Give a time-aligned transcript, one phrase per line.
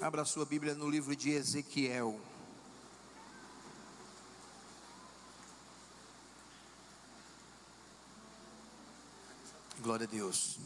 [0.00, 2.20] Abra sua Bíblia no livro de Ezequiel.
[9.80, 10.56] Glória a Deus.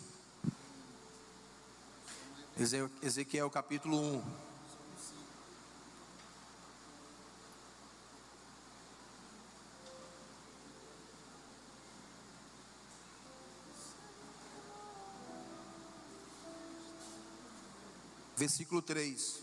[3.02, 4.51] Ezequiel capítulo 1.
[18.42, 19.40] Versículo 3.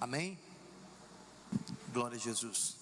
[0.00, 0.40] Amém?
[1.92, 2.78] Glória a Jesus.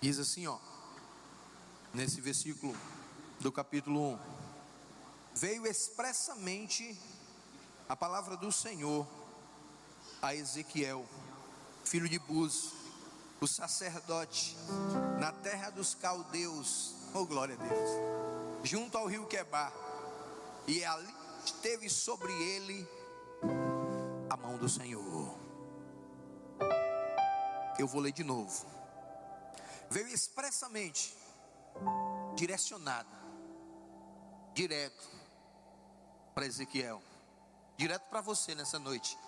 [0.00, 0.56] Diz assim, ó,
[1.92, 2.72] nesse versículo
[3.40, 4.18] do capítulo 1:
[5.34, 6.96] Veio expressamente
[7.88, 9.04] a palavra do Senhor
[10.22, 11.04] a Ezequiel,
[11.84, 12.70] filho de Buz,
[13.40, 14.56] o sacerdote,
[15.18, 18.31] na terra dos caldeus, oh glória a Deus,
[18.62, 19.72] junto ao rio Quebar,
[20.66, 22.88] e ali esteve sobre ele
[24.30, 25.36] a mão do Senhor.
[27.78, 28.66] Eu vou ler de novo.
[29.90, 31.16] Veio expressamente
[32.34, 33.08] direcionada,
[34.54, 35.10] direto
[36.34, 37.02] para Ezequiel,
[37.76, 39.18] direto para você nessa noite.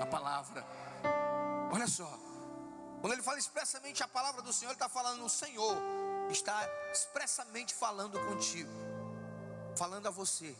[0.00, 0.64] A palavra,
[1.72, 2.18] olha só,
[3.00, 5.76] quando ele fala expressamente a palavra do Senhor, ele está falando, o Senhor
[6.30, 8.70] está expressamente falando contigo,
[9.76, 10.56] falando a você.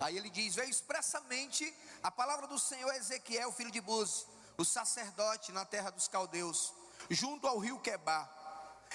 [0.00, 4.64] Aí ele diz: veio expressamente a palavra do Senhor a Ezequiel, filho de Buz, o
[4.64, 6.74] sacerdote na terra dos caldeus
[7.08, 8.28] junto ao rio Quebar,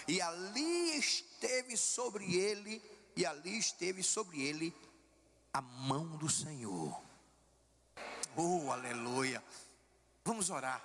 [0.07, 2.81] e ali esteve sobre ele,
[3.15, 4.75] e ali esteve sobre ele
[5.53, 7.01] a mão do Senhor.
[8.35, 9.43] Oh, aleluia.
[10.23, 10.83] Vamos orar.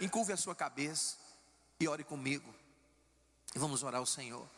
[0.00, 1.16] Encurve a sua cabeça
[1.80, 2.54] e ore comigo.
[3.54, 4.48] E vamos orar ao Senhor.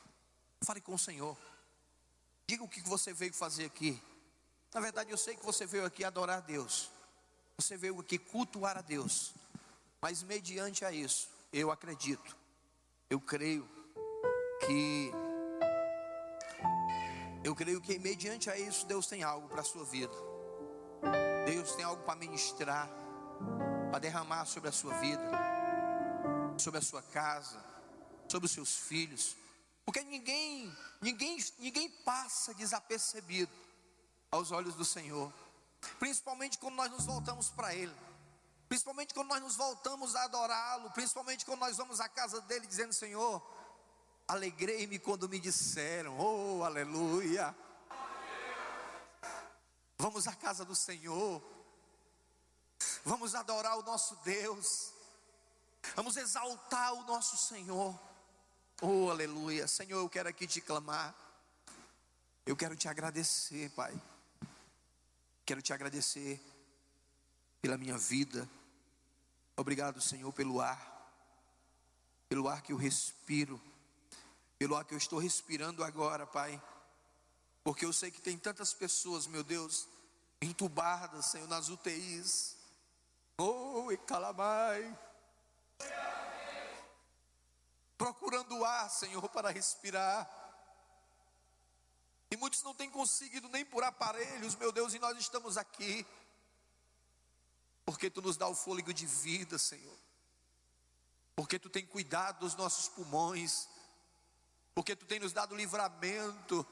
[0.62, 1.36] Fale com o Senhor.
[2.46, 4.00] Diga o que você veio fazer aqui.
[4.72, 6.90] Na verdade, eu sei que você veio aqui adorar a Deus.
[7.56, 9.32] Você veio aqui cultuar a Deus.
[10.00, 12.36] Mas mediante a isso, eu acredito,
[13.08, 13.66] eu creio
[14.66, 15.10] que
[17.42, 20.14] eu creio que mediante a isso Deus tem algo para a sua vida.
[21.46, 22.88] Deus tem algo para ministrar,
[23.90, 25.30] para derramar sobre a sua vida,
[26.58, 27.62] sobre a sua casa,
[28.28, 29.36] sobre os seus filhos.
[29.84, 33.52] Porque ninguém, ninguém, ninguém passa desapercebido
[34.30, 35.32] aos olhos do Senhor.
[35.98, 37.94] Principalmente quando nós nos voltamos para Ele.
[38.68, 42.92] Principalmente quando nós nos voltamos a adorá-lo, principalmente quando nós vamos à casa dele dizendo:
[42.92, 43.42] Senhor,
[44.26, 47.54] alegrei-me quando me disseram, oh, aleluia.
[49.98, 51.42] Vamos à casa do Senhor,
[53.04, 54.92] vamos adorar o nosso Deus,
[55.94, 57.98] vamos exaltar o nosso Senhor,
[58.82, 59.66] oh, aleluia.
[59.66, 61.14] Senhor, eu quero aqui te clamar,
[62.46, 63.94] eu quero te agradecer, Pai,
[65.44, 66.40] quero te agradecer
[67.60, 68.48] pela minha vida
[69.56, 71.12] Obrigado, Senhor, pelo ar,
[72.28, 73.60] pelo ar que eu respiro,
[74.58, 76.60] pelo ar que eu estou respirando agora, Pai,
[77.62, 79.86] porque eu sei que tem tantas pessoas, meu Deus,
[80.42, 82.56] entubadas, Senhor, nas UTIs.
[83.38, 84.98] Oh, e calamai.
[88.04, 90.28] Procurando ar, Senhor, para respirar.
[92.30, 96.06] E muitos não têm conseguido nem por aparelhos, meu Deus, e nós estamos aqui
[97.84, 99.98] porque tu nos dá o fôlego de vida, Senhor.
[101.34, 103.68] Porque tu tem cuidado dos nossos pulmões.
[104.74, 106.66] Porque tu tem nos dado livramento.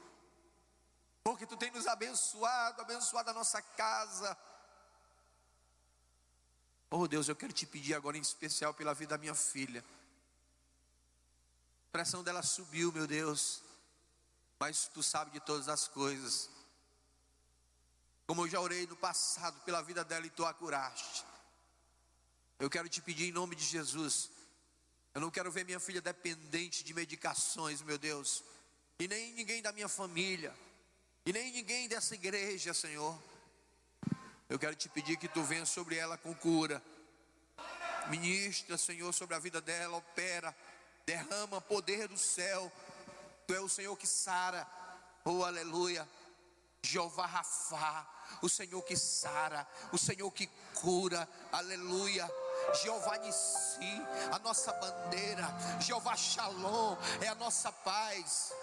[1.23, 4.37] Porque tu tem nos abençoado, abençoado a nossa casa.
[6.91, 9.83] Oh Deus, eu quero te pedir agora em especial pela vida da minha filha.
[11.93, 13.61] Pressão dela subiu, meu Deus.
[14.59, 16.49] Mas tu sabe de todas as coisas.
[18.25, 21.23] Como eu já orei no passado pela vida dela e tu a curaste.
[22.57, 24.31] Eu quero te pedir em nome de Jesus.
[25.13, 28.43] Eu não quero ver minha filha dependente de medicações, meu Deus.
[28.97, 30.51] E nem ninguém da minha família.
[31.27, 33.21] E nem ninguém dessa igreja, Senhor.
[34.49, 36.81] Eu quero te pedir que tu venha sobre ela com cura.
[38.09, 40.55] Ministra, Senhor, sobre a vida dela, opera,
[41.05, 42.71] derrama poder do céu.
[43.47, 44.67] Tu é o Senhor que sara.
[45.25, 46.07] Oh, aleluia.
[46.85, 48.05] Jeová Rafá,
[48.41, 52.29] o Senhor que sara, o Senhor que cura, aleluia.
[52.81, 54.01] Jeová Nissi,
[54.31, 55.47] a nossa bandeira,
[55.79, 58.53] Jeová Shalom, é a nossa paz.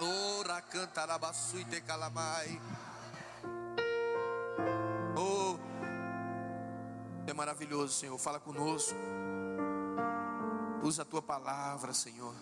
[0.00, 2.60] Ora cantarabaçu e decalamai.
[5.16, 5.58] Oh,
[7.26, 8.18] é maravilhoso, Senhor.
[8.18, 8.94] Fala conosco.
[10.88, 12.34] Usa a tua palavra, Senhor,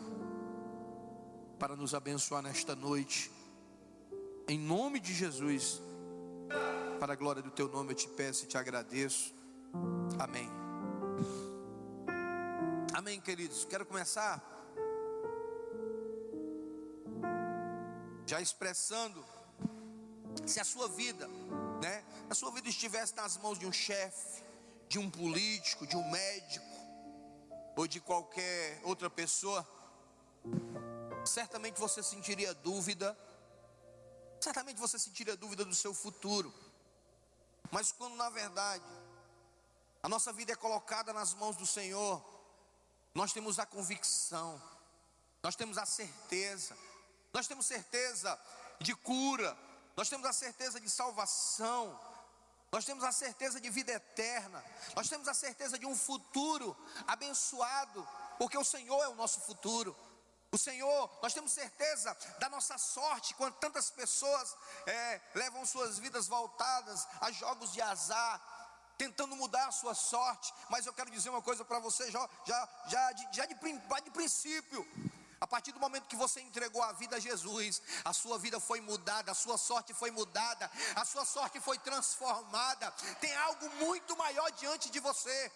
[1.59, 3.29] para nos abençoar nesta noite
[4.47, 5.83] Em nome de Jesus,
[7.01, 9.35] para a glória do teu nome, eu te peço e te agradeço.
[10.17, 10.49] Amém.
[12.95, 13.65] Amém, queridos.
[13.65, 14.41] Quero começar
[18.29, 19.25] já expressando
[20.47, 21.27] se a sua vida,
[21.83, 24.45] né, a sua vida estivesse nas mãos de um chefe,
[24.89, 26.66] de um político, de um médico
[27.77, 29.67] ou de qualquer outra pessoa,
[31.27, 33.17] certamente você sentiria dúvida,
[34.41, 36.53] certamente você sentiria dúvida do seu futuro.
[37.71, 38.85] Mas quando na verdade
[40.03, 42.25] a nossa vida é colocada nas mãos do Senhor,
[43.15, 44.61] nós temos a convicção,
[45.43, 46.77] nós temos a certeza,
[47.33, 48.41] nós temos certeza
[48.81, 49.57] de cura,
[49.95, 51.99] nós temos a certeza de salvação,
[52.77, 54.63] nós temos a certeza de vida eterna,
[54.95, 56.77] nós temos a certeza de um futuro
[57.07, 58.07] abençoado,
[58.37, 59.97] porque o Senhor é o nosso futuro.
[60.53, 64.55] O Senhor, nós temos certeza da nossa sorte, quando tantas pessoas
[64.87, 68.43] é, levam suas vidas voltadas a jogos de azar,
[68.99, 70.53] tentando mudar a sua sorte.
[70.69, 74.11] Mas eu quero dizer uma coisa para você, já, já, já, de, já de, de
[74.11, 74.87] princípio:
[75.41, 78.81] a partir do momento que você entregou a vida a Jesus, a sua vida foi
[78.81, 82.91] mudada, a sua sorte foi mudada, a sua sorte foi transformada.
[83.21, 85.53] Tem algo muito maior diante de você.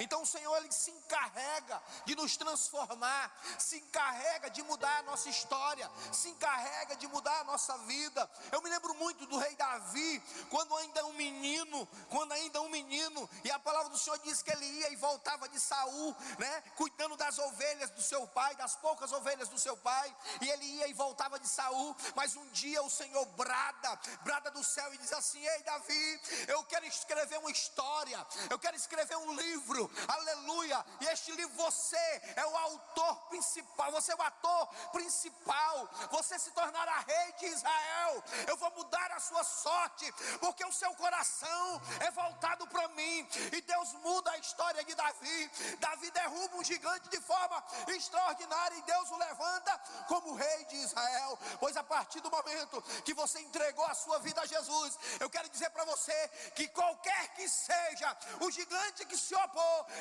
[0.00, 5.28] Então o Senhor ele se encarrega de nos transformar, se encarrega de mudar a nossa
[5.28, 8.28] história, se encarrega de mudar a nossa vida.
[8.50, 13.28] Eu me lembro muito do rei Davi, quando ainda um menino, quando ainda um menino,
[13.44, 17.16] e a palavra do Senhor diz que ele ia e voltava de Saul, né, cuidando
[17.16, 20.94] das ovelhas do seu pai, das poucas ovelhas do seu pai, e ele ia e
[20.94, 25.44] voltava de Saul, mas um dia o Senhor brada, brada do céu e diz assim:
[25.44, 30.84] "Ei Davi, eu quero escrever uma história, eu quero escrever um livro, aleluia.
[31.00, 36.50] E este livro, você é o autor principal, você é o ator principal, você se
[36.52, 38.24] tornará rei de Israel.
[38.46, 40.10] Eu vou mudar a sua sorte,
[40.40, 43.28] porque o seu coração é voltado para mim.
[43.52, 45.50] E Deus muda a história de Davi.
[45.78, 49.78] Davi derruba um gigante de forma extraordinária e Deus o levanta
[50.08, 51.38] como rei de Israel.
[51.58, 55.48] Pois a partir do momento que você entregou a sua vida a Jesus, eu quero
[55.48, 59.34] dizer para você que qualquer que seja o gigante que se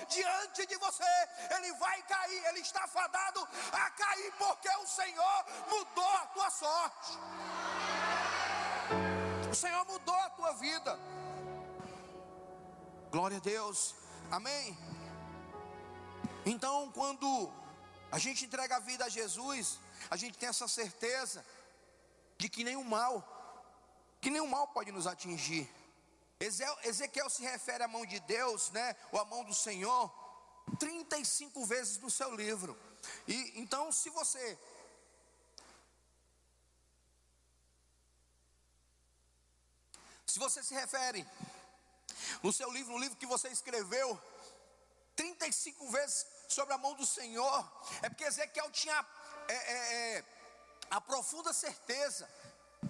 [0.07, 6.11] diante de você, ele vai cair, ele está fadado a cair, porque o Senhor mudou
[6.17, 7.17] a tua sorte.
[9.51, 10.99] O Senhor mudou a tua vida.
[13.11, 13.95] Glória a Deus.
[14.31, 14.77] Amém.
[16.45, 17.51] Então, quando
[18.11, 19.79] a gente entrega a vida a Jesus,
[20.09, 21.45] a gente tem essa certeza
[22.37, 23.13] de que nenhum mal,
[24.21, 25.69] que nenhum mal pode nos atingir.
[26.39, 30.09] Ezequiel se refere à mão de Deus, né, ou à mão do Senhor,
[30.79, 32.79] 35 vezes no seu livro.
[33.27, 34.57] E então, se você
[40.25, 41.27] Se você se refere
[42.43, 44.21] no seu livro, no livro que você escreveu,
[45.15, 47.71] 35 vezes sobre a mão do Senhor,
[48.03, 49.05] é porque Ezequiel tinha
[49.47, 50.25] é, é, é,
[50.91, 52.29] a profunda certeza,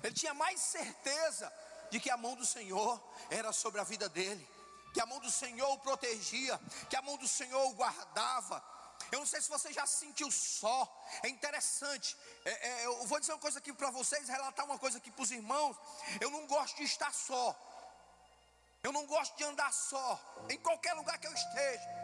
[0.03, 1.51] ele tinha mais certeza
[1.89, 4.47] de que a mão do Senhor era sobre a vida dele,
[4.93, 6.59] que a mão do Senhor o protegia,
[6.89, 8.63] que a mão do Senhor o guardava.
[9.11, 10.87] Eu não sei se você já se sentiu só.
[11.23, 12.15] É interessante.
[12.45, 15.23] É, é, eu vou dizer uma coisa aqui para vocês, relatar uma coisa aqui para
[15.23, 15.75] os irmãos.
[16.19, 17.55] Eu não gosto de estar só.
[18.83, 20.19] Eu não gosto de andar só.
[20.49, 21.98] Em qualquer lugar que eu esteja.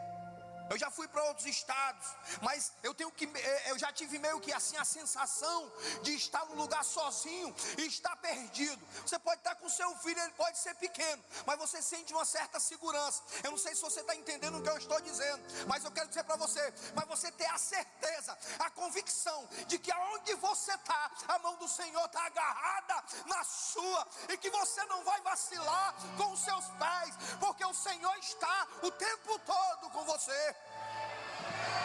[0.69, 2.07] Eu já fui para outros estados,
[2.41, 6.43] mas eu tenho que eh, eu já tive meio que assim a sensação de estar
[6.45, 8.83] num lugar sozinho e estar perdido.
[9.05, 12.59] Você pode estar com seu filho, ele pode ser pequeno, mas você sente uma certa
[12.59, 13.21] segurança.
[13.43, 16.07] Eu não sei se você está entendendo o que eu estou dizendo, mas eu quero
[16.07, 21.11] dizer para você, mas você ter a certeza, a convicção de que aonde você está,
[21.27, 26.31] a mão do Senhor está agarrada na sua e que você não vai vacilar com
[26.31, 30.54] os seus pés, porque o Senhor está o tempo todo com você.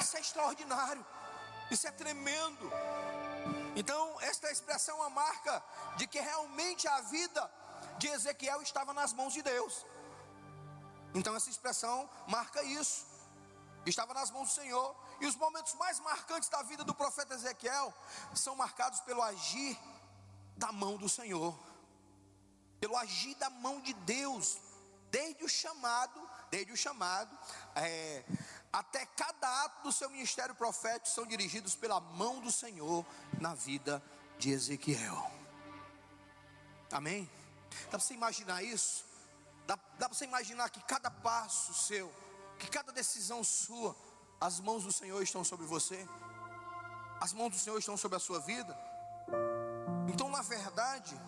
[0.01, 1.05] Isso é extraordinário.
[1.71, 2.71] Isso é tremendo.
[3.77, 5.63] Então, esta expressão é uma marca
[5.97, 7.51] de que realmente a vida
[7.99, 9.87] de Ezequiel estava nas mãos de Deus.
[11.15, 13.07] Então, essa expressão marca isso.
[13.87, 14.97] Estava nas mãos do Senhor.
[15.21, 17.93] E os momentos mais marcantes da vida do profeta Ezequiel
[18.35, 19.79] são marcados pelo agir
[20.57, 21.59] da mão do Senhor,
[22.79, 24.59] pelo agir da mão de Deus,
[25.11, 27.37] desde o chamado, desde o chamado,
[27.75, 28.25] é,
[28.73, 33.05] até cada ato do seu ministério profético são dirigidos pela mão do Senhor
[33.41, 34.03] na vida
[34.39, 35.31] de Ezequiel.
[36.93, 37.29] Amém?
[37.85, 39.05] Dá para você imaginar isso?
[39.67, 42.13] Dá, dá para você imaginar que cada passo seu,
[42.59, 43.95] que cada decisão sua,
[44.41, 46.07] as mãos do Senhor estão sobre você?
[47.21, 48.77] As mãos do Senhor estão sobre a sua vida?
[50.09, 51.21] Então, na verdade,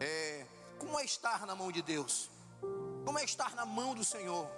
[0.00, 0.46] é,
[0.78, 2.30] como é estar na mão de Deus?
[3.04, 4.48] Como é estar na mão do Senhor?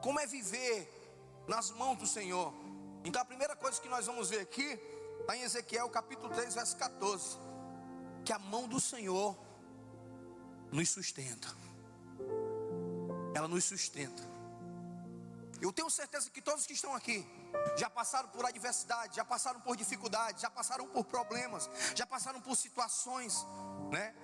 [0.00, 0.97] Como é viver
[1.48, 2.52] nas mãos do Senhor?
[3.04, 4.78] Então a primeira coisa que nós vamos ver aqui
[5.20, 7.38] está em Ezequiel capítulo 3, verso 14.
[8.24, 9.36] Que a mão do Senhor
[10.70, 11.48] nos sustenta.
[13.34, 14.22] Ela nos sustenta.
[15.60, 17.26] Eu tenho certeza que todos que estão aqui
[17.76, 22.56] já passaram por adversidade, já passaram por dificuldades, já passaram por problemas, já passaram por
[22.56, 23.44] situações,
[23.90, 24.14] né?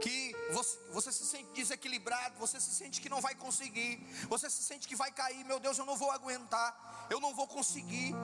[0.00, 4.62] Que você, você se sente desequilibrado, você se sente que não vai conseguir, você se
[4.62, 8.14] sente que vai cair, meu Deus, eu não vou aguentar, eu não vou conseguir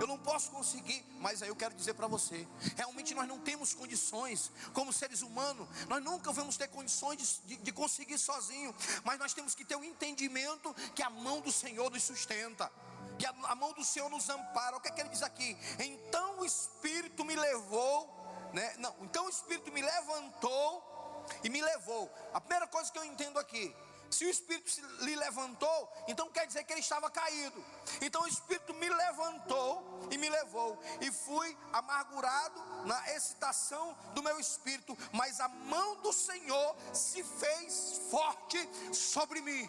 [0.00, 2.46] eu não posso conseguir, mas aí eu quero dizer para você:
[2.76, 7.72] realmente nós não temos condições, como seres humanos, nós nunca vamos ter condições de, de
[7.72, 8.74] conseguir sozinho,
[9.04, 12.70] mas nós temos que ter o um entendimento que a mão do Senhor nos sustenta,
[13.18, 14.76] que a, a mão do Senhor nos ampara.
[14.76, 15.56] O que é que ele diz aqui?
[15.78, 18.17] Então o Espírito me levou,
[18.52, 18.74] né?
[18.78, 22.10] Não, então o Espírito me levantou e me levou.
[22.32, 23.74] A primeira coisa que eu entendo aqui
[24.10, 24.70] se o Espírito
[25.04, 27.62] lhe levantou, então quer dizer que ele estava caído.
[28.00, 34.40] Então o Espírito me levantou e me levou, e fui amargurado na excitação do meu
[34.40, 38.58] espírito, mas a mão do Senhor se fez forte
[38.94, 39.68] sobre mim.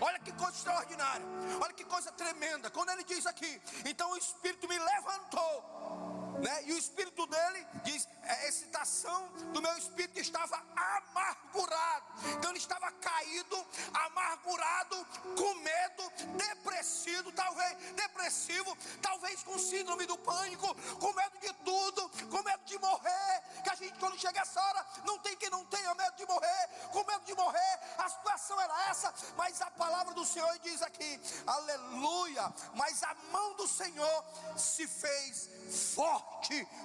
[0.00, 1.26] Olha que coisa extraordinária,
[1.60, 2.70] olha que coisa tremenda.
[2.70, 6.05] Quando ele diz aqui, então o Espírito me levantou
[6.42, 6.64] né?
[6.64, 12.06] E o espírito dele diz: a é, excitação do meu espírito estava amargurado.
[12.36, 20.74] Então ele estava caído, amargurado, com medo, depressivo, talvez depressivo, talvez com síndrome do pânico,
[20.98, 23.42] com medo de tudo, com medo de morrer.
[23.62, 26.68] Que a gente quando chega essa hora não tem quem não tenha medo de morrer,
[26.92, 27.80] com medo de morrer.
[27.98, 32.52] A situação era essa, mas a palavra do Senhor diz aqui: Aleluia!
[32.74, 34.24] Mas a mão do Senhor
[34.56, 35.48] se fez
[35.94, 36.25] forte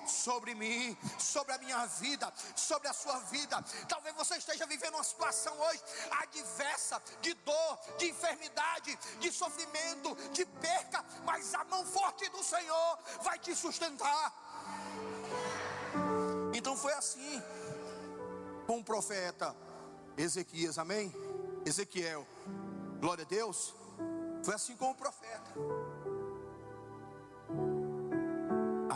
[0.08, 3.64] sobre mim, sobre a minha vida, sobre a sua vida.
[3.88, 5.82] Talvez você esteja vivendo uma situação hoje
[6.12, 13.00] adversa, de dor, de enfermidade, de sofrimento, de perca, mas a mão forte do Senhor
[13.22, 14.34] vai te sustentar.
[16.54, 17.42] Então foi assim
[18.68, 19.56] com o profeta
[20.18, 21.14] Ezequias, amém?
[21.66, 22.28] Ezequiel,
[23.00, 23.74] glória a Deus.
[24.44, 25.52] Foi assim com o profeta.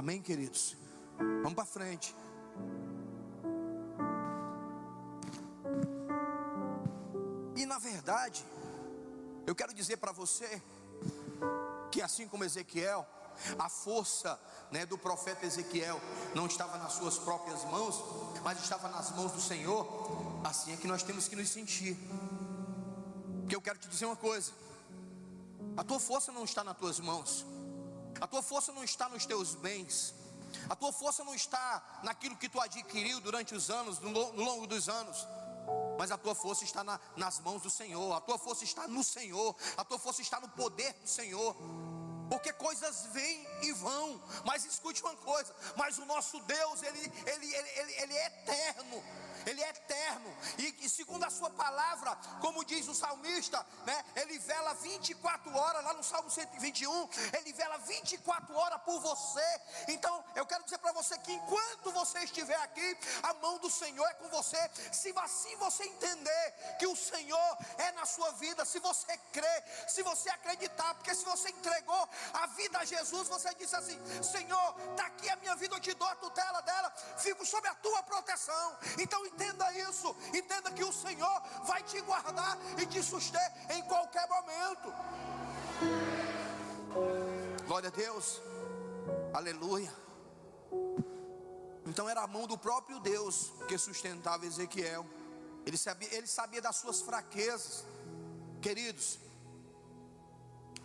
[0.06, 0.78] Amém, queridos?
[1.18, 2.16] Vamos para frente.
[7.56, 8.46] E na verdade,
[9.48, 10.62] eu quero dizer para você
[11.90, 13.04] que assim como Ezequiel,
[13.58, 16.00] a força né, do profeta Ezequiel
[16.36, 18.00] não estava nas suas próprias mãos,
[18.44, 19.88] mas estava nas mãos do Senhor.
[20.44, 21.98] Assim é que nós temos que nos sentir.
[23.40, 24.52] Porque eu quero te dizer uma coisa:
[25.76, 27.55] a tua força não está nas tuas mãos.
[28.20, 30.14] A tua força não está nos teus bens.
[30.70, 34.88] A tua força não está naquilo que tu adquiriu durante os anos, no longo dos
[34.88, 35.28] anos.
[35.98, 38.14] Mas a tua força está na, nas mãos do Senhor.
[38.14, 39.56] A tua força está no Senhor.
[39.78, 41.56] A tua força está no poder do Senhor.
[42.30, 44.22] Porque coisas vêm e vão.
[44.46, 49.04] Mas escute uma coisa: mas o nosso Deus, ele, ele, ele, ele, ele é eterno.
[49.46, 54.40] Ele é eterno, e, e, segundo a sua palavra, como diz o salmista, né, ele
[54.40, 59.62] vela 24 horas, lá no Salmo 121, ele vela 24 horas por você.
[59.88, 64.06] Então, eu quero dizer para você que enquanto você estiver aqui, a mão do Senhor
[64.08, 64.58] é com você.
[64.92, 70.04] Se assim você entender que o Senhor é na sua vida, se você crer, se
[70.04, 75.06] você acreditar, porque se você entregou a vida a Jesus, você disse assim: Senhor, está
[75.08, 78.78] aqui a minha vida, eu te dou a tutela dela, fico sob a tua proteção.
[79.00, 84.28] Então entenda isso, entenda que o Senhor vai te guardar e te suster em qualquer
[84.30, 84.94] momento.
[87.68, 88.42] Glória a Deus,
[89.34, 89.94] aleluia.
[91.86, 95.06] Então era a mão do próprio Deus que sustentava Ezequiel.
[95.66, 97.86] Ele sabia, ele sabia das suas fraquezas.
[98.62, 99.20] Queridos,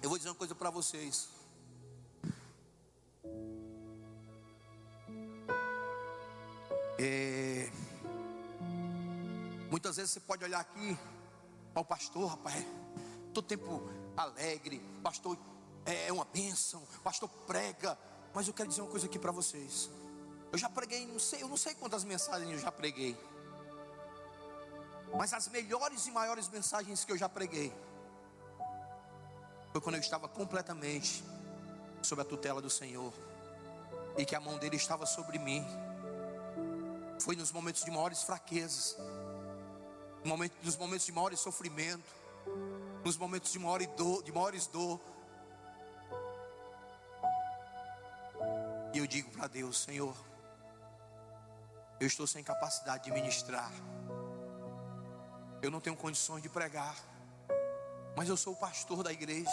[0.02, 1.28] eu vou dizer uma coisa para vocês.
[6.98, 7.70] É,
[9.70, 10.98] muitas vezes você pode olhar aqui
[11.74, 12.64] ao pastor, rapaz,
[13.32, 15.38] todo tempo alegre, pastor
[15.86, 17.96] é, é uma bênção, pastor prega,
[18.34, 19.88] mas eu quero dizer uma coisa aqui para vocês.
[20.52, 23.16] Eu já preguei, não sei, eu não sei quantas mensagens eu já preguei.
[25.16, 27.72] Mas as melhores e maiores mensagens que eu já preguei
[29.72, 31.22] foi quando eu estava completamente
[32.02, 33.12] sob a tutela do Senhor
[34.18, 35.64] e que a mão dele estava sobre mim.
[37.20, 38.96] Foi nos momentos de maiores fraquezas,
[40.62, 42.10] nos momentos de maiores sofrimento,
[43.04, 45.00] nos momentos de, maior dor, de maiores dor.
[48.92, 50.14] E eu digo para Deus, Senhor,
[52.00, 53.70] Eu estou sem capacidade de ministrar.
[55.60, 56.96] Eu não tenho condições de pregar.
[58.16, 59.50] Mas eu sou o pastor da igreja.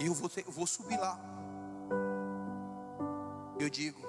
[0.00, 1.16] E eu vou, ter, eu vou subir lá.
[3.58, 4.00] Eu digo,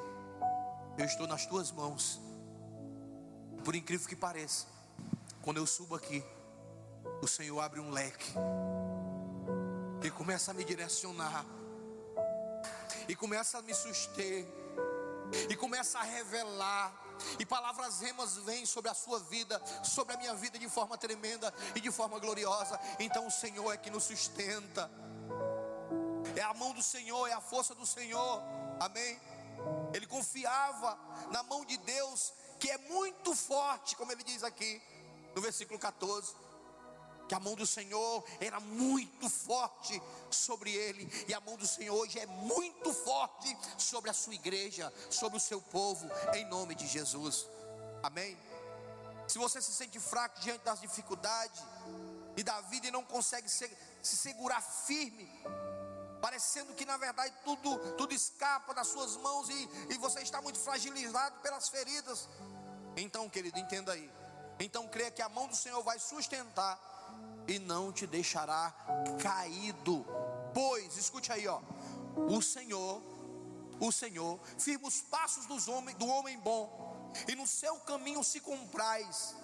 [0.97, 2.19] eu estou nas tuas mãos.
[3.63, 4.65] Por incrível que pareça,
[5.49, 6.23] quando eu subo aqui,
[7.23, 8.33] o Senhor abre um leque
[10.03, 11.43] e começa a me direcionar,
[13.07, 14.45] e começa a me suster,
[15.49, 16.93] e começa a revelar,
[17.39, 21.51] e palavras remas vêm sobre a sua vida, sobre a minha vida de forma tremenda
[21.73, 22.79] e de forma gloriosa.
[22.99, 24.87] Então o Senhor é que nos sustenta,
[26.35, 28.43] é a mão do Senhor, é a força do Senhor,
[28.79, 29.19] amém.
[29.95, 30.95] Ele confiava
[31.31, 34.79] na mão de Deus, que é muito forte, como ele diz aqui
[35.35, 36.33] no versículo 14
[37.29, 41.95] que a mão do Senhor era muito forte sobre ele, e a mão do Senhor
[41.95, 46.87] hoje é muito forte sobre a sua igreja, sobre o seu povo, em nome de
[46.87, 47.45] Jesus.
[48.01, 48.35] Amém.
[49.27, 51.61] Se você se sente fraco diante das dificuldades
[52.35, 53.69] e da vida e não consegue se,
[54.01, 55.29] se segurar firme,
[56.19, 60.57] parecendo que na verdade tudo, tudo escapa das suas mãos e, e você está muito
[60.57, 62.27] fragilizado pelas feridas,
[62.97, 64.11] então, querido, entenda aí.
[64.59, 66.79] Então, creia que a mão do Senhor vai sustentar
[67.47, 68.73] e não te deixará
[69.21, 70.05] caído.
[70.53, 71.61] Pois, escute aí, ó.
[72.29, 73.01] O Senhor,
[73.79, 78.39] o Senhor, firma os passos dos homens, do homem bom, e no seu caminho se
[78.39, 79.35] comprais.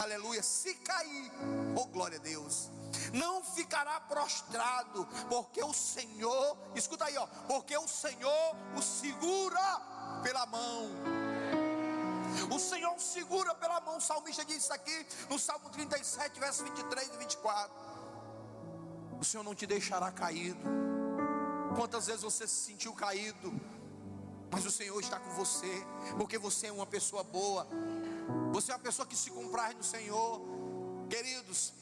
[0.00, 0.42] Aleluia.
[0.42, 1.30] Se cair,
[1.76, 2.70] oh glória a Deus,
[3.12, 10.46] não ficará prostrado, porque o Senhor, escuta aí, ó, porque o Senhor o segura pela
[10.46, 11.21] mão.
[12.54, 13.96] O Senhor segura pela mão.
[13.96, 17.72] O salmista diz isso aqui no Salmo 37, versos 23 e 24.
[19.18, 20.60] O Senhor não te deixará caído.
[21.74, 23.52] Quantas vezes você se sentiu caído,
[24.50, 25.72] mas o Senhor está com você,
[26.18, 27.66] porque você é uma pessoa boa.
[28.52, 30.42] Você é uma pessoa que se comprar no Senhor.
[31.08, 31.72] Queridos,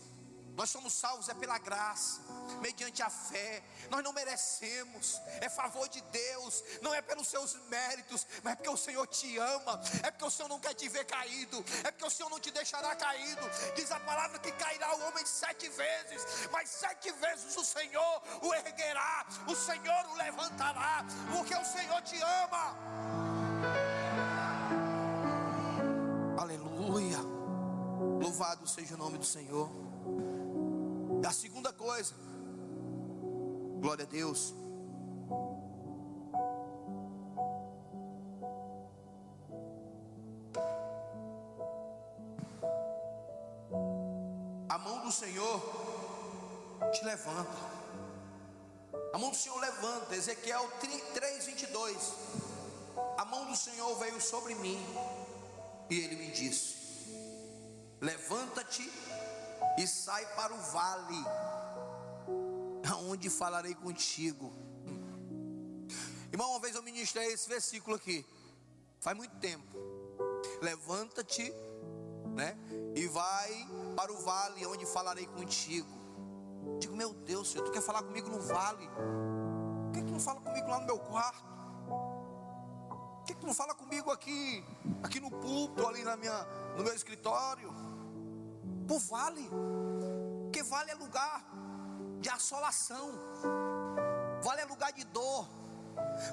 [0.61, 2.20] nós somos salvos é pela graça,
[2.61, 3.62] mediante a fé.
[3.88, 8.68] Nós não merecemos, é favor de Deus, não é pelos seus méritos, mas é porque
[8.68, 12.05] o Senhor te ama, é porque o Senhor não quer te ver caído, é porque
[12.05, 13.40] o Senhor não te deixará caído.
[13.75, 18.53] Diz a palavra que cairá o homem sete vezes, mas sete vezes o Senhor o
[18.53, 22.77] erguerá, o Senhor o levantará, porque o Senhor te ama.
[26.38, 27.20] Aleluia.
[28.20, 29.88] Louvado seja o nome do Senhor.
[31.26, 32.14] A segunda coisa,
[33.80, 34.52] glória a Deus.
[44.68, 45.61] A mão do Senhor
[46.92, 47.50] te levanta.
[49.12, 50.16] A mão do Senhor levanta.
[50.16, 50.68] Ezequiel
[51.14, 52.14] 3, 22.
[53.18, 54.85] A mão do Senhor veio sobre mim
[55.88, 56.76] e ele me disse:
[58.00, 58.90] Levanta-te
[59.81, 61.25] e sai para o vale,
[62.90, 64.53] aonde falarei contigo.
[66.31, 68.27] Irmão, uma vez eu ministrei esse versículo aqui,
[69.01, 69.79] faz muito tempo.
[70.61, 71.51] Levanta-te,
[72.35, 72.59] né?
[72.95, 73.66] E vai
[73.97, 75.88] para o vale, onde falarei contigo.
[76.79, 78.87] Digo, meu Deus, Senhor, tu quer falar comigo no vale?
[78.87, 81.51] Por que, que não fala comigo lá no meu quarto?
[82.88, 84.62] Por que, que não fala comigo aqui,
[85.03, 86.45] aqui no púlpito, ali na minha,
[86.77, 87.89] no meu escritório?
[88.90, 89.48] Por vale,
[90.42, 91.44] porque vale é lugar
[92.18, 93.12] de assolação,
[94.42, 95.48] vale é lugar de dor,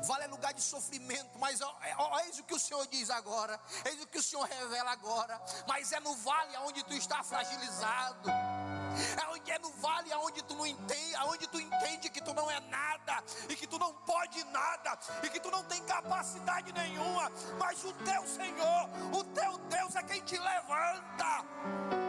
[0.07, 4.01] vale é lugar de sofrimento, mas ó, eis o que o Senhor diz agora, eis
[4.01, 8.27] o que o Senhor revela agora, mas é no vale onde tu está fragilizado.
[8.27, 12.49] É, onde, é no vale aonde tu não entende, aonde tu entende que tu não
[12.49, 17.31] é nada e que tu não pode nada e que tu não tem capacidade nenhuma,
[17.59, 22.06] mas o teu Senhor, o teu Deus é quem te levanta.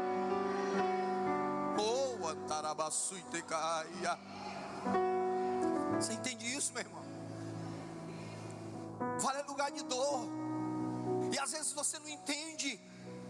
[5.96, 7.02] Você entende isso, meu irmão?
[9.20, 10.26] Vale lugar de dor.
[11.32, 12.80] E às vezes você não entende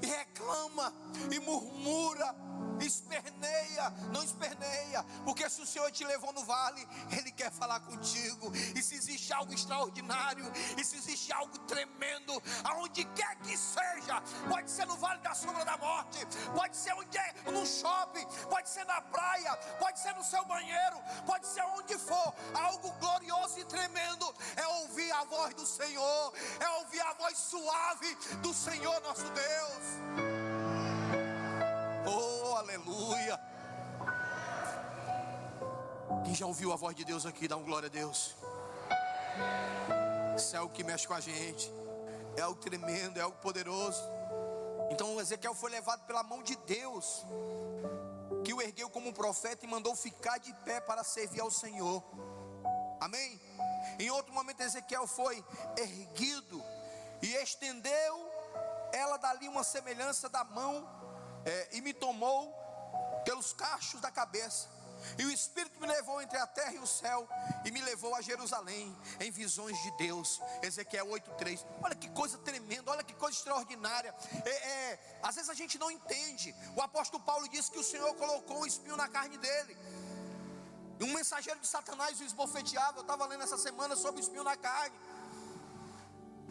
[0.01, 0.93] e reclama
[1.31, 2.35] e murmura
[2.87, 8.53] esperneia, não esperneia, porque se o Senhor te levou no vale, Ele quer falar contigo.
[8.75, 14.71] E se existe algo extraordinário, e se existe algo tremendo, aonde quer que seja, pode
[14.71, 18.85] ser no vale da sombra da morte, pode ser onde é, no shopping, pode ser
[18.85, 24.35] na praia, pode ser no seu banheiro, pode ser onde for, algo glorioso e tremendo
[24.57, 30.39] é ouvir a voz do Senhor, é ouvir a voz suave do Senhor nosso Deus.
[32.07, 32.38] Oh,
[32.69, 33.41] aleluia.
[36.25, 38.35] Quem já ouviu a voz de Deus aqui, dá um glória a Deus.
[40.37, 41.73] Isso é o que mexe com a gente.
[42.37, 44.03] é algo tremendo, é algo poderoso.
[44.91, 47.25] Então Ezequiel foi levado pela mão de Deus,
[48.45, 52.03] que o ergueu como um profeta e mandou ficar de pé para servir ao Senhor.
[53.01, 53.41] Amém?
[53.99, 55.43] Em outro momento, Ezequiel foi
[55.77, 56.63] erguido
[57.23, 58.31] e estendeu
[58.93, 60.98] ela dali uma semelhança da mão
[61.45, 62.53] é, e me tomou
[63.25, 64.69] pelos cachos da cabeça.
[65.19, 67.29] E o Espírito me levou entre a terra e o céu
[67.65, 70.41] e me levou a Jerusalém em visões de Deus.
[70.63, 71.65] Ezequiel 8:3.
[71.83, 74.15] Olha que coisa tremenda, olha que coisa extraordinária.
[74.45, 76.55] É, é, às vezes a gente não entende.
[76.77, 79.77] O apóstolo Paulo disse que o Senhor colocou um espinho na carne dele.
[81.01, 82.99] Um mensageiro de Satanás o esbofeteava.
[82.99, 84.97] Eu estava lendo essa semana sobre o espinho na carne.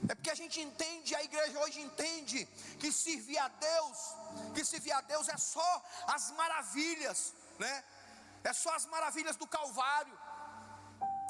[0.10, 2.45] É porque a gente entende, a igreja hoje entende
[2.79, 3.97] que servir a Deus,
[4.53, 7.83] que servir a Deus é só as maravilhas, né?
[8.43, 10.17] É só as maravilhas do Calvário.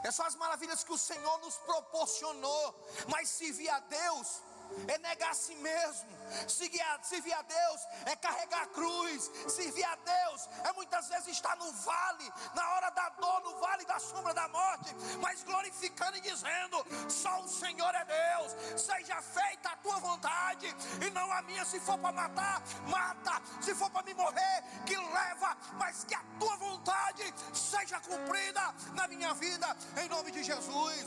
[0.03, 2.87] É só as maravilhas que o Senhor nos proporcionou.
[3.07, 4.41] Mas servir a Deus
[4.87, 6.17] é negar a si mesmo.
[6.47, 9.31] Servir a, servir a Deus é carregar a cruz.
[9.47, 13.85] Servir a Deus é muitas vezes estar no vale, na hora da dor, no vale
[13.85, 18.81] da sombra da morte, mas glorificando e dizendo: só o Senhor é Deus.
[18.81, 20.75] Seja feita a tua vontade
[21.05, 21.65] e não a minha.
[21.65, 23.41] Se for para matar, mata.
[23.61, 29.07] Se for para me morrer, que leva, mas que a tua vontade seja cumprida na
[29.07, 31.05] minha vida, em nome de Jesus.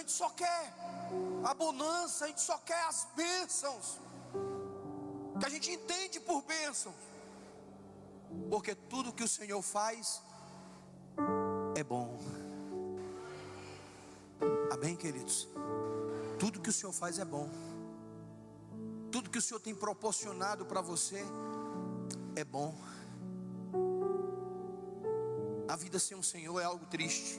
[0.00, 0.74] Gente só quer
[1.44, 3.98] a bonança, a gente só quer as bênçãos.
[5.38, 6.94] Que a gente entende por bênçãos.
[8.48, 10.22] Porque tudo que o Senhor faz
[11.76, 12.18] é bom.
[14.72, 15.46] Amém, queridos?
[16.38, 17.50] Tudo que o Senhor faz é bom.
[19.12, 21.22] Tudo que o Senhor tem proporcionado para você
[22.34, 22.74] é bom.
[25.68, 27.38] A vida sem o Senhor é algo triste.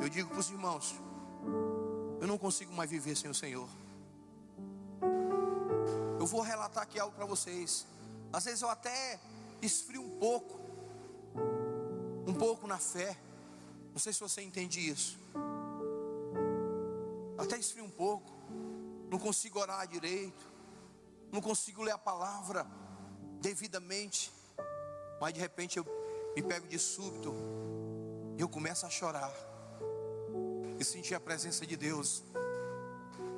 [0.00, 1.09] Eu digo para os irmãos:
[2.20, 3.68] eu não consigo mais viver sem o Senhor.
[6.18, 7.86] Eu vou relatar aqui algo para vocês.
[8.32, 9.18] Às vezes eu até
[9.62, 10.60] esfrio um pouco,
[12.26, 13.16] um pouco na fé.
[13.92, 15.18] Não sei se você entende isso.
[17.38, 18.30] Até esfrio um pouco.
[19.08, 20.46] Não consigo orar direito.
[21.32, 22.66] Não consigo ler a palavra
[23.40, 24.30] devidamente.
[25.20, 25.86] Mas de repente eu
[26.36, 27.34] me pego de súbito.
[28.36, 29.49] E eu começo a chorar
[30.80, 32.22] e sentir a presença de Deus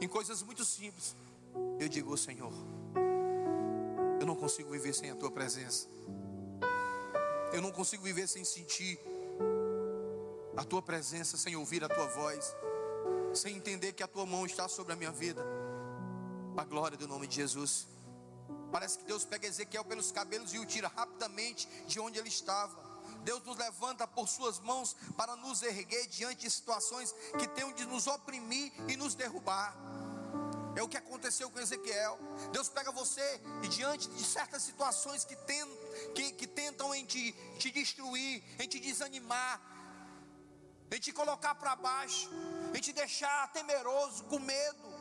[0.00, 1.16] em coisas muito simples.
[1.80, 2.52] Eu digo, Senhor,
[4.20, 5.88] eu não consigo viver sem a tua presença.
[7.52, 8.98] Eu não consigo viver sem sentir
[10.56, 12.54] a tua presença, sem ouvir a tua voz,
[13.34, 15.44] sem entender que a tua mão está sobre a minha vida.
[16.56, 17.88] A glória do nome de Jesus.
[18.70, 22.81] Parece que Deus pega Ezequiel pelos cabelos e o tira rapidamente de onde ele estava.
[23.22, 27.86] Deus nos levanta por suas mãos para nos erguer diante de situações que tenham de
[27.86, 29.76] nos oprimir e nos derrubar.
[30.74, 32.18] É o que aconteceu com Ezequiel.
[32.50, 35.64] Deus pega você e diante de certas situações que, tem,
[36.14, 39.60] que, que tentam em te, te destruir, em te desanimar,
[40.90, 42.30] em te colocar para baixo,
[42.74, 44.91] em te deixar temeroso, com medo.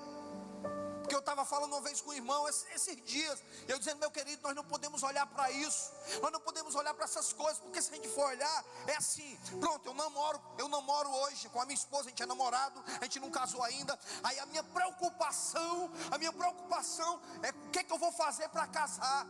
[1.11, 4.09] Porque eu estava falando uma vez com o irmão esses, esses dias, eu dizendo, meu
[4.09, 7.81] querido, nós não podemos olhar para isso, nós não podemos olhar para essas coisas, porque
[7.81, 11.65] se a gente for olhar, é assim, pronto, eu namoro, eu namoro hoje com a
[11.65, 13.99] minha esposa, a gente é namorado, a gente não casou ainda.
[14.23, 18.47] Aí a minha preocupação, a minha preocupação é o que, é que eu vou fazer
[18.47, 19.27] para casar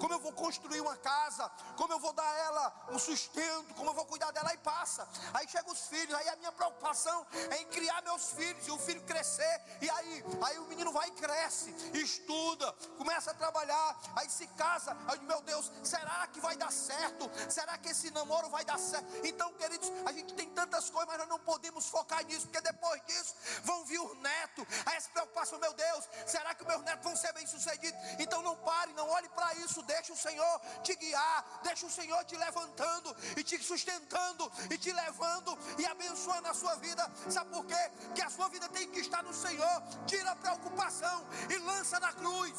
[0.00, 3.90] como eu vou construir uma casa, como eu vou dar a ela um sustento, como
[3.90, 5.08] eu vou cuidar dela e passa.
[5.34, 8.78] Aí chegam os filhos, aí a minha preocupação é em criar meus filhos e o
[8.78, 9.60] filho crescer.
[9.80, 14.96] E aí, aí o menino vai e cresce, estuda, começa a trabalhar, aí se casa.
[15.06, 17.30] Aí meu Deus, será que vai dar certo?
[17.48, 19.06] Será que esse namoro vai dar certo?
[19.24, 23.02] Então, queridos, a gente tem tantas coisas, mas nós não podemos focar nisso, porque depois
[23.06, 24.66] disso vão vir os netos.
[24.84, 27.98] Aí essa preocupação, meu Deus, será que meus netos vão ser bem sucedidos?
[28.18, 32.24] Então não pare, não olhe para isso, deixa o Senhor te guiar, deixa o Senhor
[32.24, 37.10] te levantando e te sustentando e te levando e abençoando a sua vida.
[37.30, 37.90] Sabe por quê?
[38.14, 39.82] Que a sua vida tem que estar no Senhor.
[40.06, 42.54] Tira a preocupação e lança na cruz.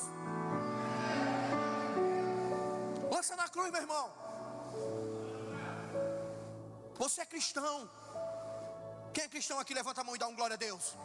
[3.11, 4.13] Lança na cruz, meu irmão.
[6.95, 7.89] Você é cristão.
[9.13, 9.73] Quem é cristão aqui?
[9.73, 10.95] Levanta a mão e dá um glória a Deus.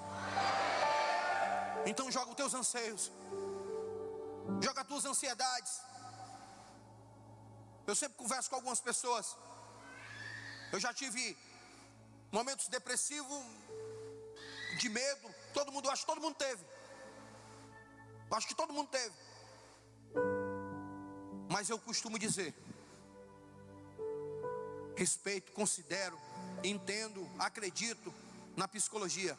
[1.87, 3.11] Então joga os teus anseios.
[4.61, 5.81] Joga as tuas ansiedades.
[7.86, 9.36] Eu sempre converso com algumas pessoas.
[10.72, 11.36] Eu já tive
[12.30, 13.44] momentos depressivos,
[14.78, 15.34] de medo.
[15.52, 16.64] Todo mundo, acho que todo mundo teve.
[18.30, 19.14] Acho que todo mundo teve.
[21.50, 22.54] Mas eu costumo dizer:
[24.96, 26.18] respeito, considero,
[26.64, 28.14] entendo, acredito
[28.56, 29.38] na psicologia.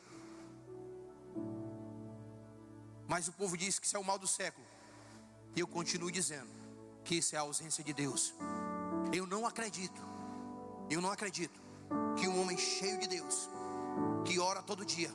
[3.08, 4.66] Mas o povo diz que isso é o mal do século.
[5.56, 6.63] E eu continuo dizendo
[7.04, 8.34] que isso é a ausência de Deus.
[9.12, 10.02] Eu não acredito,
[10.90, 11.62] eu não acredito
[12.18, 13.50] que um homem cheio de Deus,
[14.26, 15.12] que ora todo dia,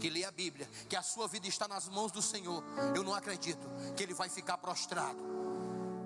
[0.00, 2.62] que lê a Bíblia, que a sua vida está nas mãos do Senhor,
[2.94, 5.18] eu não acredito que ele vai ficar prostrado.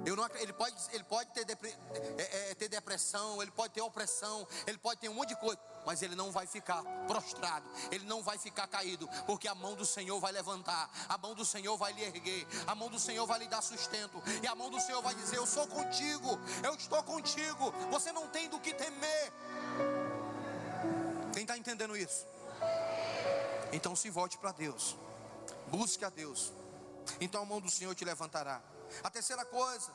[0.04, 1.72] Eu não, ele pode, ele pode ter, depre,
[2.18, 5.58] é, é, ter depressão, ele pode ter opressão, ele pode ter um monte de coisa,
[5.84, 9.84] mas ele não vai ficar prostrado, ele não vai ficar caído, porque a mão do
[9.84, 13.38] Senhor vai levantar, a mão do Senhor vai lhe erguer, a mão do Senhor vai
[13.38, 17.02] lhe dar sustento, e a mão do Senhor vai dizer: Eu sou contigo, eu estou
[17.02, 19.32] contigo, você não tem do que temer.
[21.32, 22.26] Quem está entendendo isso?
[23.72, 24.96] Então se volte para Deus,
[25.68, 26.52] busque a Deus,
[27.20, 28.62] então a mão do Senhor te levantará.
[29.02, 29.90] A terceira coisa,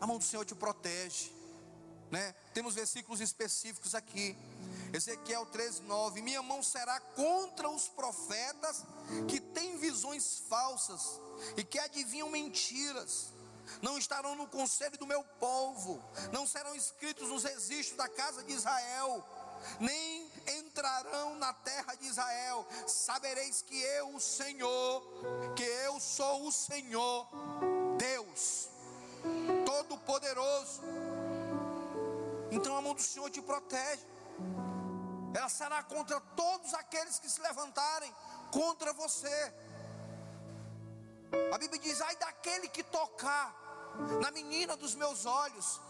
[0.00, 1.32] a mão do Senhor te protege,
[2.10, 2.34] né?
[2.52, 4.36] Temos versículos específicos aqui.
[4.94, 6.22] Ezequiel 13:9.
[6.22, 8.84] Minha mão será contra os profetas
[9.28, 11.20] que têm visões falsas
[11.56, 13.32] e que adivinham mentiras.
[13.82, 18.52] Não estarão no conselho do meu povo, não serão escritos nos registros da casa de
[18.52, 19.26] Israel,
[19.80, 22.64] nem entrarão na terra de Israel.
[22.86, 25.02] Sabereis que eu, o Senhor,
[25.56, 27.26] que eu sou o Senhor,
[27.98, 28.68] Deus
[29.66, 30.82] Todo-Poderoso.
[32.52, 34.06] Então a mão do Senhor te protege.
[35.34, 38.14] Ela será contra todos aqueles que se levantarem
[38.52, 39.54] contra você.
[41.52, 43.52] A Bíblia diz: ai daquele que tocar
[44.20, 45.80] na menina dos meus olhos,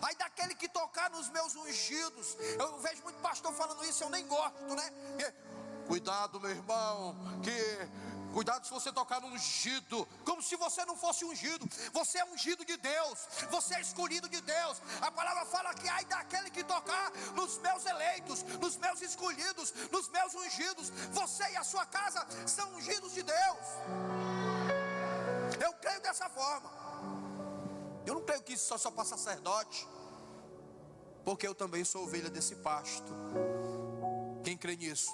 [0.00, 2.36] ai daquele que tocar nos meus ungidos.
[2.58, 5.34] Eu vejo muito pastor falando isso, eu nem gosto, né?
[5.88, 7.88] Cuidado, meu irmão, que
[8.36, 11.66] Cuidado se você tocar no ungido, como se você não fosse ungido.
[11.94, 13.18] Você é ungido de Deus,
[13.50, 14.76] você é escolhido de Deus.
[15.00, 20.10] A palavra fala que ai daquele que tocar nos meus eleitos, nos meus escolhidos, nos
[20.10, 20.90] meus ungidos.
[21.12, 23.66] Você e a sua casa são ungidos de Deus.
[25.58, 26.70] Eu creio dessa forma.
[28.04, 29.88] Eu não creio que isso só, só para sacerdote,
[31.24, 33.14] porque eu também sou ovelha desse pasto.
[34.44, 35.10] Quem crê nisso?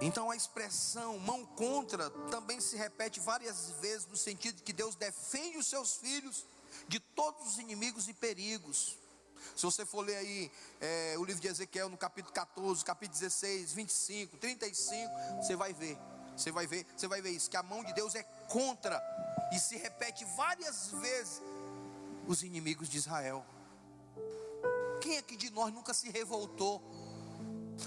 [0.00, 4.94] Então a expressão mão contra também se repete várias vezes no sentido de que Deus
[4.94, 6.46] defende os seus filhos
[6.88, 8.96] de todos os inimigos e perigos.
[9.54, 13.74] Se você for ler aí é, o livro de Ezequiel no capítulo 14, capítulo 16,
[13.74, 15.98] 25, 35, você vai ver,
[16.36, 19.02] você vai ver, você vai ver isso, que a mão de Deus é contra
[19.52, 21.42] e se repete várias vezes
[22.26, 23.44] os inimigos de Israel.
[25.00, 26.82] Quem aqui de nós nunca se revoltou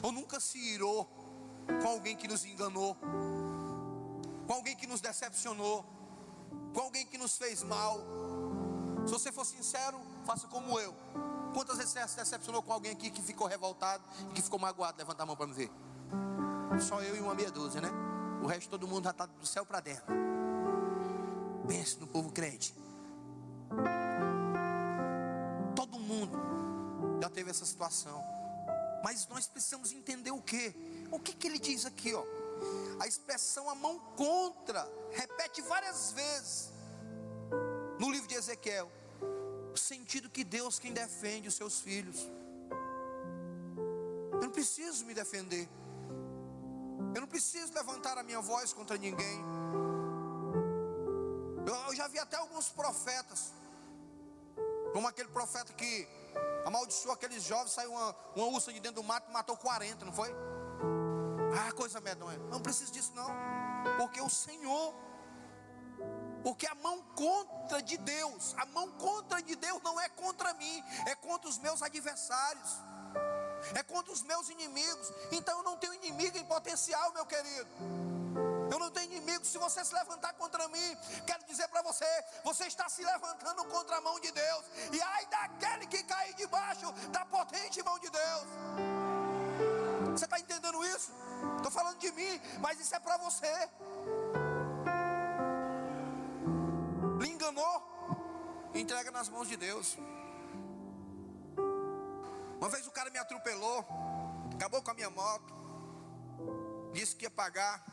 [0.01, 1.22] ou nunca se irou?
[1.81, 2.95] Com alguém que nos enganou,
[4.47, 5.85] com alguém que nos decepcionou,
[6.73, 7.99] com alguém que nos fez mal.
[9.05, 10.95] Se você for sincero, faça como eu.
[11.53, 14.97] Quantas vezes você se decepcionou com alguém aqui que ficou revoltado e que ficou magoado?
[14.97, 15.71] Levanta a mão para me ver.
[16.81, 17.89] Só eu e uma meia dúzia, né?
[18.41, 20.05] O resto todo mundo já está do céu para dentro.
[21.67, 22.73] Pense no povo crente.
[25.75, 26.37] Todo mundo
[27.21, 28.21] já teve essa situação.
[29.03, 30.73] Mas nós precisamos entender o que?
[31.13, 32.23] O que, que ele diz aqui, ó?
[32.99, 36.71] A expressão a mão contra, repete várias vezes
[37.99, 38.91] no livro de Ezequiel.
[39.71, 42.17] O sentido que Deus quem defende os seus filhos.
[44.31, 45.69] Eu não preciso me defender.
[47.13, 49.39] Eu não preciso levantar a minha voz contra ninguém.
[51.67, 53.53] Eu, já vi até alguns profetas,
[54.91, 56.07] como aquele profeta que
[56.65, 60.13] amaldiçoou aqueles jovens, saiu uma, uma ursa de dentro do mato e matou 40, não
[60.13, 60.33] foi?
[61.57, 62.37] Ah, coisa medonha.
[62.49, 63.29] Não preciso disso não.
[63.97, 64.93] Porque o Senhor
[66.43, 70.83] porque a mão contra de Deus, a mão contra de Deus não é contra mim,
[71.05, 72.69] é contra os meus adversários,
[73.73, 75.13] é contra os meus inimigos.
[75.31, 77.69] Então eu não tenho inimigo em potencial, meu querido.
[78.69, 79.45] Eu não tenho inimigo.
[79.45, 82.05] Se você se levantar contra mim, quero dizer para você:
[82.43, 84.65] você está se levantando contra a mão de Deus.
[84.91, 88.47] E ai daquele que cair debaixo da potente mão de Deus.
[90.11, 90.52] Você está entendendo
[92.03, 93.53] de mim, mas isso é para você.
[97.19, 97.75] Lhe enganou?
[98.73, 99.97] Entrega nas mãos de Deus.
[102.57, 103.85] Uma vez o cara me atropelou,
[104.53, 105.53] acabou com a minha moto,
[106.91, 107.83] disse que ia pagar.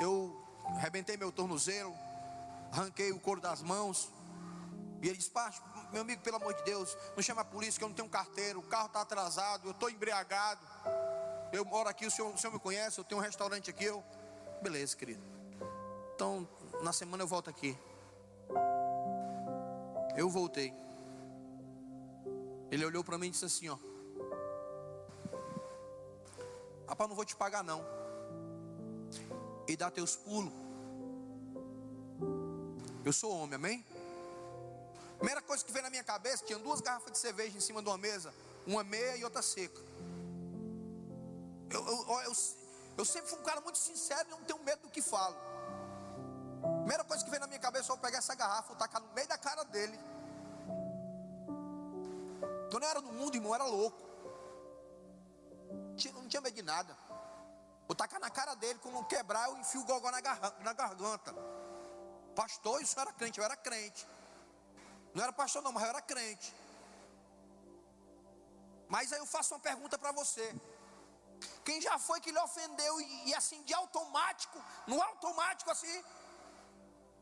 [0.00, 0.12] Eu
[0.76, 1.94] arrebentei meu tornozelo,
[2.72, 4.10] arranquei o couro das mãos.
[5.02, 5.32] E ele disse:
[5.92, 8.60] meu amigo, pelo amor de Deus, não chama a polícia que eu não tenho carteiro,
[8.60, 10.60] o carro está atrasado, eu estou embriagado.
[11.52, 13.84] Eu moro aqui, o senhor, o senhor me conhece, eu tenho um restaurante aqui.
[13.84, 14.04] Eu...
[14.62, 15.22] Beleza, querido.
[16.14, 16.46] Então,
[16.82, 17.78] na semana eu volto aqui.
[20.16, 20.74] Eu voltei.
[22.70, 23.78] Ele olhou para mim e disse assim: Ó,
[26.88, 27.84] Rapaz, não vou te pagar não.
[29.68, 30.52] E dá teus pulos.
[33.04, 33.86] Eu sou homem, amém?
[35.18, 37.88] Primeira coisa que veio na minha cabeça, tinha duas garrafas de cerveja em cima de
[37.88, 38.32] uma mesa,
[38.66, 39.80] uma meia e outra seca.
[41.70, 42.32] Eu, eu, eu,
[42.98, 45.36] eu sempre fui um cara muito sincero e não tenho medo do que falo.
[46.78, 49.12] Primeira coisa que veio na minha cabeça, eu vou pegar essa garrafa, vou tacar no
[49.12, 49.98] meio da cara dele.
[52.70, 54.08] Quando eu era no mundo, irmão, eu era louco.
[56.04, 56.96] Eu não tinha medo de nada.
[57.86, 60.20] Vou tacar na cara dele, quando quebrar, eu enfio o gogó na,
[60.60, 61.34] na garganta.
[62.34, 64.06] Pastor, isso era crente, eu era crente.
[65.14, 66.54] Não era pastor não, mas eu era crente.
[68.88, 70.54] Mas aí eu faço uma pergunta para você.
[71.68, 76.02] Quem já foi que lhe ofendeu e, e, assim de automático, no automático assim,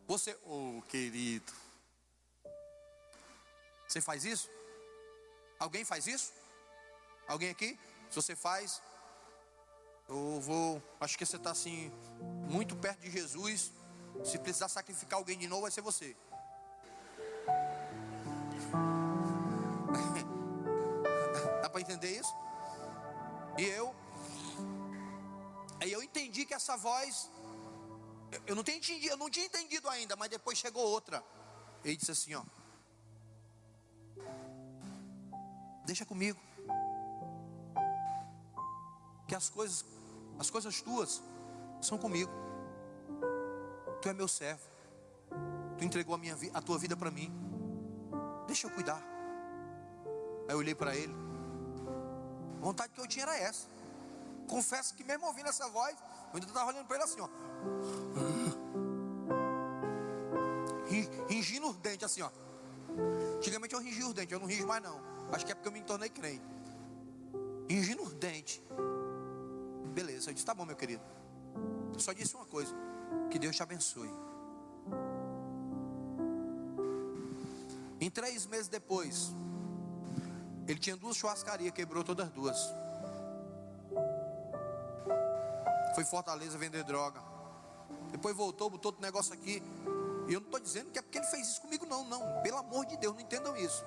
[0.07, 1.53] você, oh querido,
[3.89, 4.49] você faz isso?
[5.59, 6.33] Alguém faz isso?
[7.27, 7.77] Alguém aqui?
[8.09, 8.81] Se você faz,
[10.09, 11.91] eu vou, acho que você está assim,
[12.49, 13.73] muito perto de Jesus.
[14.25, 16.15] Se precisar sacrificar alguém de novo, vai ser você.
[21.63, 22.33] Dá para entender isso?
[23.59, 24.06] E eu
[26.17, 27.31] entendi que essa voz,
[28.47, 31.23] eu não tinha entendido, eu não tinha entendido ainda, mas depois chegou outra.
[31.85, 32.43] Ele disse assim, ó,
[35.85, 36.41] deixa comigo,
[39.29, 39.85] que as coisas,
[40.39, 41.23] as coisas tuas
[41.83, 42.33] são comigo.
[44.01, 44.65] Tu é meu servo.
[45.77, 47.31] Tu entregou a, minha, a tua vida para mim.
[48.47, 49.03] Deixa eu cuidar.
[50.49, 51.15] Aí eu olhei para ele.
[52.61, 53.76] A vontade que eu tinha era essa.
[54.47, 57.29] Confesso que mesmo ouvindo essa voz, eu ainda estava olhando para ele assim, ó.
[61.29, 62.31] Ringindo os dentes assim, ó.
[63.37, 65.01] Antigamente eu ringia os dentes, eu não ringo mais não.
[65.33, 66.45] Acho que é porque eu me tornei crente.
[67.69, 68.63] Ringindo os dentes.
[69.93, 71.03] Beleza, eu disse, tá bom, meu querido.
[71.93, 72.75] Eu só disse uma coisa.
[73.31, 74.11] Que Deus te abençoe.
[78.01, 79.35] Em três meses depois,
[80.69, 82.57] ele tinha duas churrascarias, quebrou todas duas.
[85.97, 87.23] Foi Fortaleza vender droga.
[88.11, 89.63] Depois voltou, botou outro negócio aqui.
[90.29, 92.43] E eu não estou dizendo que é porque ele fez isso comigo, não, não.
[92.43, 93.83] Pelo amor de Deus, não entendam isso.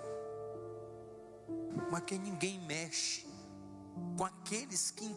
[1.91, 3.27] Mas que ninguém mexe
[4.17, 5.07] com aqueles que,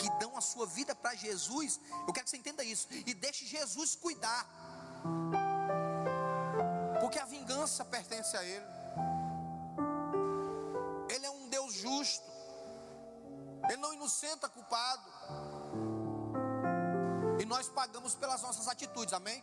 [0.00, 1.80] que dão a sua vida para Jesus.
[2.08, 2.88] Eu quero que você entenda isso.
[2.90, 4.44] E deixe Jesus cuidar.
[7.00, 8.66] Porque a vingança pertence a Ele.
[11.08, 12.28] Ele é um Deus justo.
[13.68, 15.61] Ele não inocenta culpado.
[17.62, 19.40] Nós pagamos pelas nossas atitudes, amém?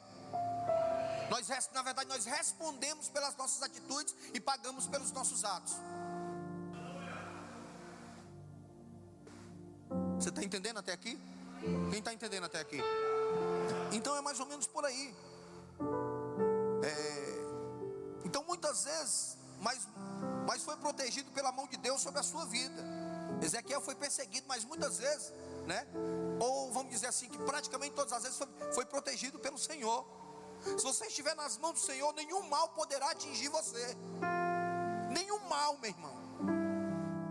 [1.29, 5.73] Nós, na verdade, nós respondemos pelas nossas atitudes e pagamos pelos nossos atos.
[10.17, 11.17] Você está entendendo até aqui?
[11.89, 12.82] Quem está entendendo até aqui?
[13.93, 15.15] Então é mais ou menos por aí.
[16.84, 19.88] É, então muitas vezes, mas,
[20.45, 22.84] mas foi protegido pela mão de Deus sobre a sua vida.
[23.41, 25.32] Ezequiel foi perseguido, mas muitas vezes,
[25.69, 25.86] né?
[26.39, 30.03] Ou vamos dizer assim, que praticamente todas as vezes foi, foi protegido pelo Senhor.
[30.62, 33.95] Se você estiver nas mãos do Senhor, nenhum mal poderá atingir você.
[35.12, 36.17] Nenhum mal, meu irmão.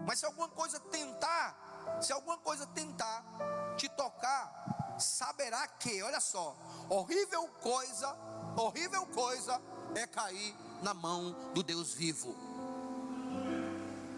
[0.07, 3.25] Mas se alguma coisa tentar, se alguma coisa tentar
[3.77, 6.57] te tocar, saberá que, olha só,
[6.89, 8.17] horrível coisa,
[8.57, 9.61] horrível coisa
[9.97, 12.35] é cair na mão do Deus vivo.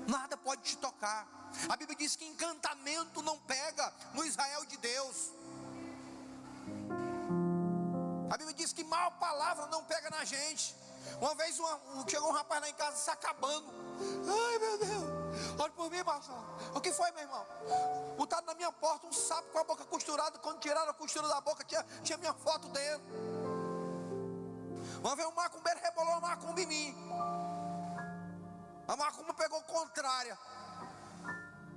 [0.07, 1.40] Nada pode te tocar.
[1.69, 5.33] A Bíblia diz que encantamento não pega no Israel de Deus.
[8.31, 10.75] A Bíblia diz que mal palavra não pega na gente.
[11.21, 13.67] Uma vez uma, chegou um rapaz lá em casa se acabando.
[14.01, 15.05] Ai meu Deus,
[15.59, 16.39] olha por mim, pastor.
[16.75, 17.47] O que foi, meu irmão?
[18.17, 20.39] Botado na minha porta um sapo com a boca costurada.
[20.39, 23.05] Quando tiraram a costura da boca, tinha, tinha minha foto dentro.
[25.03, 26.95] Uma vez um macumbeiro rebolou a macumba em mim.
[28.87, 30.39] A macumba pegou contrária.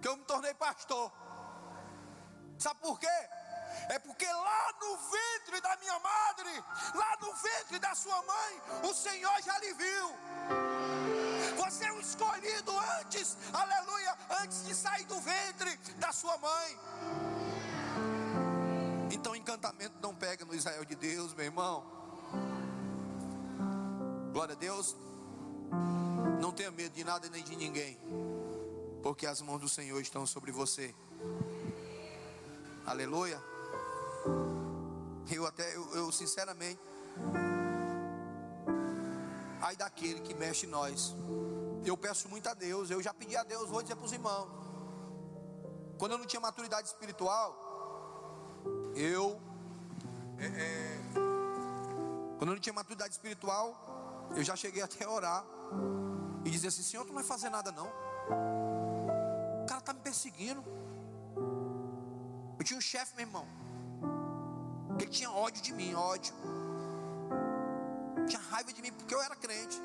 [0.03, 1.09] Que eu me tornei pastor.
[2.59, 3.07] Sabe por quê?
[3.87, 8.93] É porque lá no ventre da minha madre, lá no ventre da sua mãe, o
[8.93, 10.13] Senhor já lhe viu.
[11.55, 16.79] Você é o escolhido antes, aleluia, antes de sair do ventre da sua mãe.
[19.09, 21.81] Então encantamento não pega no Israel de Deus, meu irmão.
[24.33, 24.97] Glória a Deus.
[26.41, 27.97] Não tenha medo de nada nem de ninguém,
[29.03, 30.95] porque as mãos do Senhor estão sobre você.
[32.85, 33.39] Aleluia.
[35.29, 36.81] Eu até, eu, eu sinceramente,
[39.61, 41.13] ai daquele que mexe em nós.
[41.85, 44.49] Eu peço muito a Deus, eu já pedi a Deus, vou dizer para os irmãos.
[45.97, 47.49] quando eu não tinha maturidade espiritual,
[48.95, 49.39] eu.
[50.39, 50.99] É, é,
[52.37, 53.75] quando eu não tinha maturidade espiritual,
[54.33, 55.45] eu já cheguei até a orar
[56.45, 57.91] e dizer assim: Senhor, tu não vai fazer nada não.
[59.83, 60.63] Está me perseguindo.
[62.57, 63.45] Eu tinha um chefe, meu irmão.
[64.97, 66.33] Ele tinha ódio de mim, ódio.
[68.25, 69.77] Tinha raiva de mim porque eu era crente.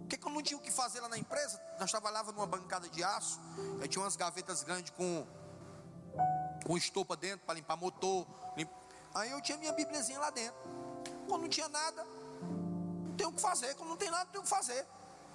[0.00, 1.60] Porque que eu não tinha o que fazer lá na empresa?
[1.78, 3.38] Nós trabalhávamos numa bancada de aço.
[3.78, 5.26] Eu tinha umas gavetas grandes com,
[6.64, 8.26] com estopa dentro para limpar motor.
[9.14, 10.58] Aí eu tinha minha bibliazinha lá dentro.
[11.28, 12.02] Quando não tinha nada,
[12.42, 13.74] não tem o que fazer.
[13.74, 14.86] Quando não tem nada, não tem o que fazer.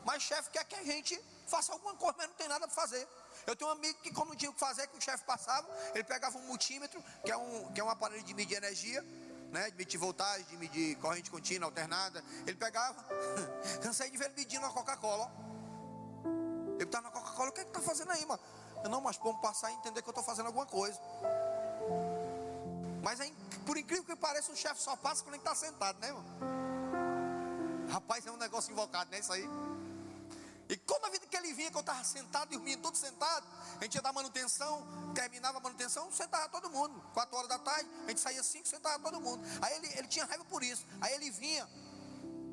[0.03, 3.07] Mas chefe quer que a gente faça alguma coisa, mas não tem nada para fazer.
[3.45, 6.03] Eu tenho um amigo que, quando tinha o que fazer, que o chefe passava, ele
[6.03, 9.01] pegava um multímetro, que é um, que é um aparelho de medir energia,
[9.51, 12.23] né, de medir voltagem, de medir corrente contínua, alternada.
[12.45, 13.03] Ele pegava,
[13.81, 15.31] cansei de ver ele medindo a Coca-Cola.
[16.75, 18.41] Ele estava na Coca-Cola, o que é que está fazendo aí, mano?
[18.83, 20.99] Eu, não, mas vamos passar e entender que eu estou fazendo alguma coisa.
[23.01, 23.33] Mas aí,
[23.65, 26.25] por incrível que pareça, o chefe só passa quando ele está sentado, né, irmão?
[27.89, 29.19] Rapaz, é um negócio invocado, né?
[29.19, 29.47] Isso aí.
[30.69, 33.45] E quando a vida que ele vinha, que eu estava sentado, dormindo, tudo sentado,
[33.79, 37.01] a gente ia dar manutenção, terminava a manutenção, sentava todo mundo.
[37.13, 39.41] Quatro horas da tarde, a gente saía cinco, sentava todo mundo.
[39.61, 40.85] Aí ele, ele tinha raiva por isso.
[40.99, 41.67] Aí ele vinha,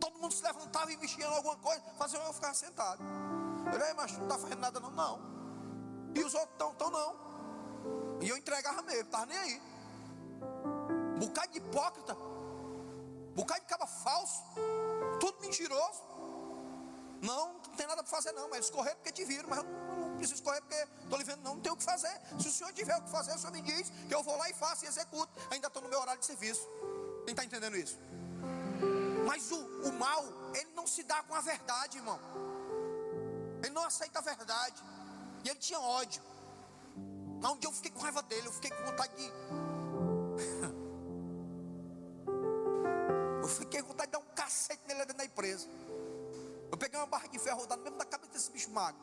[0.01, 3.03] todo mundo se levantava e mexia em alguma coisa, fazia eu ficar sentado.
[3.67, 5.21] Eu falei, mas não está fazendo nada não, não.
[6.15, 7.25] E os outros estão, estão não.
[8.21, 9.63] E eu entregava mesmo, estava nem aí.
[11.19, 12.15] Bocado de hipócrita,
[13.35, 14.43] bocado de caba falso,
[15.19, 16.14] tudo mentiroso.
[17.25, 19.65] Não, não tem nada para fazer não, mas eles correram porque te viram, mas eu
[19.65, 22.15] não preciso correr porque estou lhe vendo, não, não tem o que fazer.
[22.39, 24.49] Se o senhor tiver o que fazer, o senhor me diz que eu vou lá
[24.51, 25.33] e faço e executo.
[25.51, 26.69] Ainda estou no meu horário de serviço.
[27.25, 27.99] Quem está entendendo isso?
[29.27, 30.23] Mas o, o mal,
[30.55, 32.21] ele não se dá com a verdade, irmão.
[33.63, 34.83] Ele não aceita a verdade.
[35.43, 36.23] E ele tinha ódio.
[37.41, 39.25] Mas um dia eu fiquei com raiva dele, eu fiquei com vontade de.
[43.43, 45.67] eu fiquei com vontade de dar um cacete nele dentro da empresa.
[46.75, 49.01] Eu peguei uma barra de ferro rodada mesmo da cabeça desse bicho magro.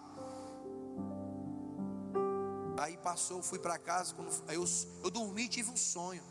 [2.77, 4.13] Aí passou, fui para casa.
[4.13, 4.65] Quando, eu,
[5.05, 6.21] eu dormi e tive um sonho.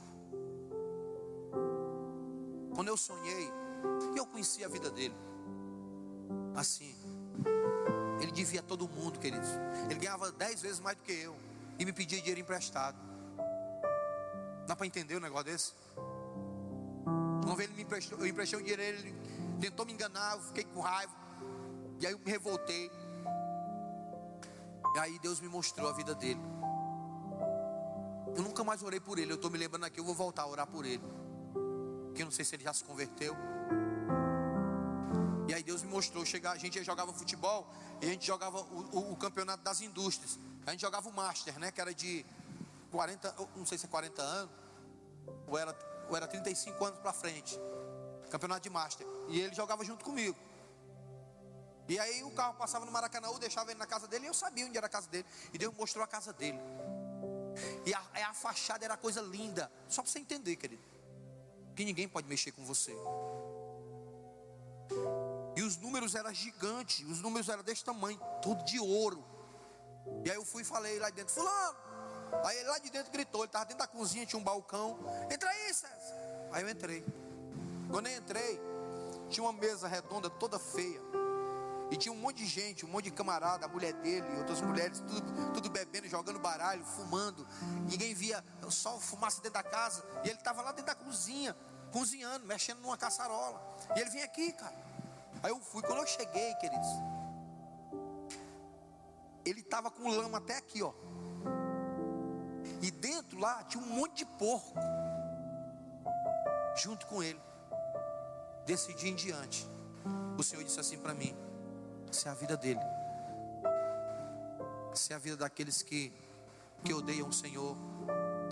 [2.74, 3.51] Quando eu sonhei,
[4.14, 5.14] eu conheci a vida dele.
[6.55, 6.95] Assim,
[8.20, 9.49] ele devia todo mundo, queridos.
[9.88, 11.34] Ele ganhava dez vezes mais do que eu.
[11.78, 12.99] E me pedia dinheiro emprestado.
[14.66, 15.72] Dá para entender um negócio desse?
[17.47, 19.14] Uma vez ele me emprestou, eu emprestei o dinheiro, ele
[19.59, 21.30] tentou me enganar, eu fiquei com raiva.
[22.01, 22.90] E aí eu me revoltei.
[24.94, 26.40] E aí Deus me mostrou a vida dele.
[28.34, 29.30] Eu nunca mais orei por ele.
[29.30, 31.03] Eu estou me lembrando aqui, eu vou voltar a orar por ele.
[32.07, 33.36] Porque eu não sei se ele já se converteu.
[35.46, 36.24] E aí Deus me mostrou.
[36.24, 37.70] Chegar, a gente jogava futebol
[38.01, 40.38] e a gente jogava o, o, o, campeonato das indústrias.
[40.66, 41.70] A gente jogava o Master, né?
[41.70, 42.24] Que era de
[42.90, 44.55] 40, não sei se é 40 anos,
[45.46, 45.76] ou era,
[46.09, 47.59] ou era 35 anos para frente.
[48.30, 49.07] Campeonato de Master.
[49.28, 50.36] E ele jogava junto comigo.
[51.91, 54.64] E aí o carro passava no Maracanã, deixava ele na casa dele e eu sabia
[54.64, 55.26] onde era a casa dele.
[55.53, 56.61] E Deus mostrou a casa dele.
[57.84, 59.68] E a, a fachada era coisa linda.
[59.88, 60.84] Só para você entender, querido.
[61.74, 62.95] Que ninguém pode mexer com você.
[65.57, 67.05] E os números eram gigantes.
[67.11, 69.24] Os números eram desse tamanho, tudo de ouro.
[70.24, 71.76] E aí eu fui e falei lá dentro, fulano.
[72.45, 74.97] Aí ele lá de dentro gritou, ele estava dentro da cozinha, tinha um balcão.
[75.28, 76.49] Entra aí, César.
[76.53, 77.05] Aí eu entrei.
[77.91, 78.61] Quando eu entrei,
[79.28, 81.09] tinha uma mesa redonda toda feia.
[81.91, 85.01] E tinha um monte de gente, um monte de camarada, a mulher dele, outras mulheres,
[85.01, 87.47] tudo, tudo bebendo, jogando baralho, fumando.
[87.91, 90.05] Ninguém via só fumaça dentro da casa.
[90.24, 91.57] E ele estava lá dentro da cozinha,
[91.91, 93.61] cozinhando, mexendo numa caçarola.
[93.97, 94.76] E ele vinha aqui, cara.
[95.43, 96.88] Aí eu fui, quando eu cheguei, queridos.
[99.45, 100.93] Ele estava com lama até aqui, ó.
[102.80, 104.78] E dentro lá tinha um monte de porco.
[106.76, 107.41] Junto com ele.
[108.64, 109.68] Desse dia em diante.
[110.38, 111.36] O Senhor disse assim para mim:
[112.11, 112.80] essa é a vida dele.
[114.92, 116.12] Essa é a vida daqueles que,
[116.84, 117.76] que odeiam o Senhor,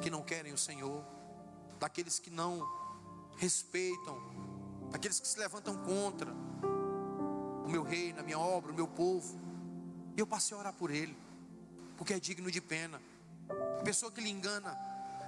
[0.00, 1.04] que não querem o Senhor,
[1.80, 2.66] daqueles que não
[3.36, 4.16] respeitam,
[4.90, 6.32] daqueles que se levantam contra
[7.64, 9.38] o meu reino, a minha obra, o meu povo.
[10.16, 11.16] E eu passei a orar por ele,
[11.96, 13.02] porque é digno de pena.
[13.80, 14.76] A pessoa que lhe engana,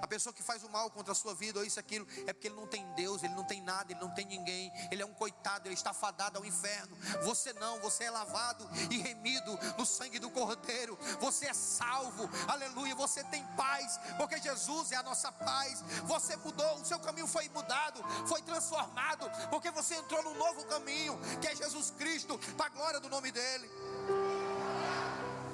[0.00, 2.48] a pessoa que faz o mal contra a sua vida, ou isso, aquilo, é porque
[2.48, 5.14] ele não tem Deus, ele não tem nada, ele não tem ninguém, ele é um
[5.14, 6.96] coitado, ele está fadado ao inferno.
[7.22, 12.94] Você não, você é lavado e remido no sangue do Cordeiro, você é salvo, aleluia,
[12.94, 15.82] você tem paz, porque Jesus é a nossa paz.
[16.04, 21.18] Você mudou, o seu caminho foi mudado, foi transformado, porque você entrou num novo caminho,
[21.40, 23.70] que é Jesus Cristo, para a glória do nome dele.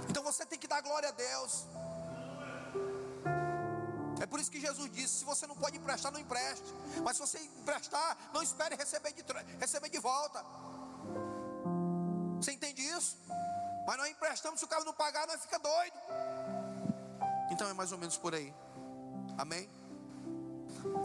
[0.09, 1.67] Então você tem que dar glória a Deus.
[4.37, 6.63] Por isso que Jesus disse: se você não pode emprestar, não empreste.
[7.03, 9.25] Mas se você emprestar, não espere receber de,
[9.59, 10.45] receber de volta.
[12.37, 13.17] Você entende isso?
[13.87, 15.97] Mas nós emprestamos, se o cara não pagar, nós fica doido.
[17.51, 18.53] Então é mais ou menos por aí.
[19.39, 19.71] Amém?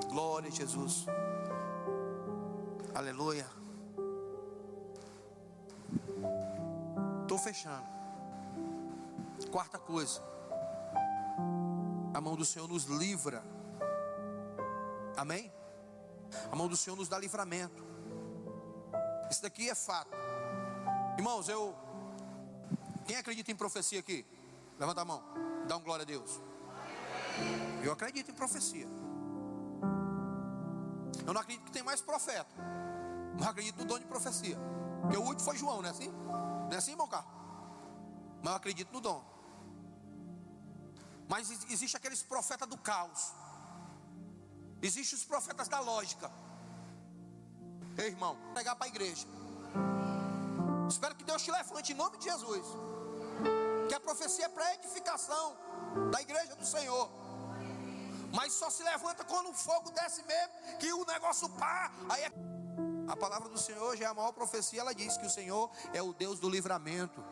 [0.10, 1.06] Glória a Jesus.
[2.94, 3.50] Aleluia.
[7.22, 7.88] Estou fechando.
[9.50, 10.31] Quarta coisa.
[12.14, 13.44] A mão do Senhor nos livra.
[15.16, 15.52] Amém?
[16.52, 17.84] A mão do Senhor nos dá livramento.
[19.30, 20.16] Isso daqui é fato.
[21.18, 21.76] Irmãos, eu.
[23.06, 24.26] Quem acredita em profecia aqui?
[24.78, 25.24] Levanta a mão.
[25.68, 26.42] Dá um glória a Deus.
[27.84, 28.88] Eu acredito em profecia.
[31.26, 32.54] Eu não acredito que tem mais profeta.
[33.38, 34.58] Mas acredito no dom de profecia.
[35.02, 36.12] Porque o último foi João, não é assim?
[36.12, 37.32] Não é assim, irmão Carlos?
[38.42, 39.24] Mas eu acredito no dom.
[41.32, 43.22] Mas existe aqueles profetas do caos.
[44.82, 46.30] Existem os profetas da lógica.
[47.98, 49.26] Ei, irmão, pregar para a igreja.
[50.90, 52.66] Espero que Deus te levante em nome de Jesus.
[53.88, 55.56] Que a profecia é para edificação
[56.12, 57.10] da igreja do Senhor.
[58.34, 61.92] Mas só se levanta quando o fogo desce mesmo, que o negócio pá.
[62.10, 62.32] Aí é...
[63.08, 64.82] A palavra do Senhor já é a maior profecia.
[64.82, 67.24] Ela diz que o Senhor é o Deus do livramento.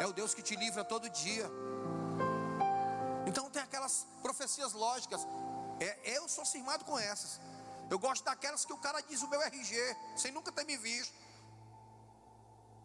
[0.00, 1.50] É o Deus que te livra todo dia.
[4.46, 5.26] Profecias lógicas.
[5.80, 7.40] É, eu sou cismado com essas.
[7.90, 11.12] Eu gosto daquelas que o cara diz o meu RG, sem nunca ter me visto.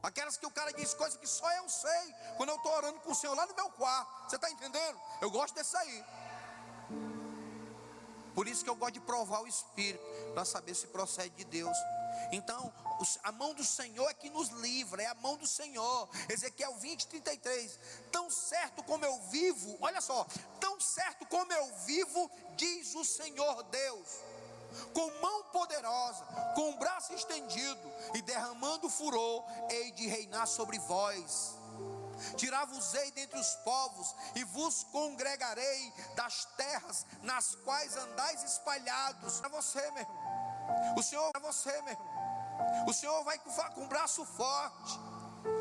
[0.02, 3.12] Aquelas que o cara diz coisas que só eu sei quando eu estou orando com
[3.12, 4.28] o Senhor lá no meu quarto.
[4.28, 5.00] Você está entendendo?
[5.22, 6.04] Eu gosto desse aí.
[8.34, 10.04] Por isso que eu gosto de provar o Espírito,
[10.34, 11.78] para saber se procede de Deus.
[12.32, 12.72] Então,
[13.24, 16.10] a mão do Senhor é que nos livra, é a mão do Senhor.
[16.30, 17.80] Ezequiel 20, 33.
[18.12, 20.26] Tão certo como eu vivo, olha só,
[20.60, 24.08] tão certo como eu vivo, diz o Senhor Deus,
[24.94, 26.26] com mão poderosa,
[26.56, 31.61] com braço estendido e derramando furor, hei de reinar sobre vós.
[32.36, 39.40] Tirar-vos-ei dentre os povos e vos congregarei das terras nas quais andais espalhados.
[39.40, 40.96] Para você, meu irmão.
[40.98, 42.22] O Senhor, para você, meu irmão.
[42.88, 45.00] O Senhor vai com, braço forte,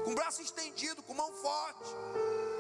[0.05, 1.91] com braço estendido, com mão forte.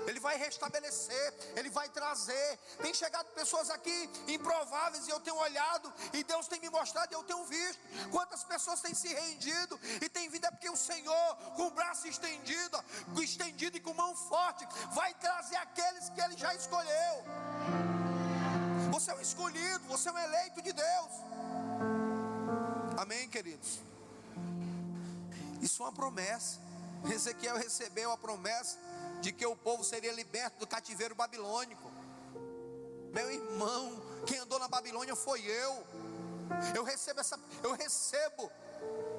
[0.06, 2.58] Ele vai restabelecer, Ele vai trazer.
[2.80, 7.16] Tem chegado pessoas aqui improváveis e eu tenho olhado e Deus tem me mostrado e
[7.16, 7.80] eu tenho visto.
[8.10, 12.08] Quantas pessoas têm se rendido e tem vindo é porque o Senhor, com o braço
[12.08, 12.82] estendido,
[13.20, 17.24] estendido e com mão forte, vai trazer aqueles que Ele já escolheu.
[18.92, 21.12] Você é um escolhido, você é um eleito de Deus.
[22.96, 23.80] Amém, queridos?
[25.62, 26.58] Isso é uma promessa.
[27.10, 28.78] Ezequiel recebeu a promessa
[29.20, 31.90] de que o povo seria liberto do cativeiro babilônico.
[33.12, 35.84] Meu irmão, quem andou na Babilônia foi eu.
[36.74, 38.50] Eu recebo essa, eu recebo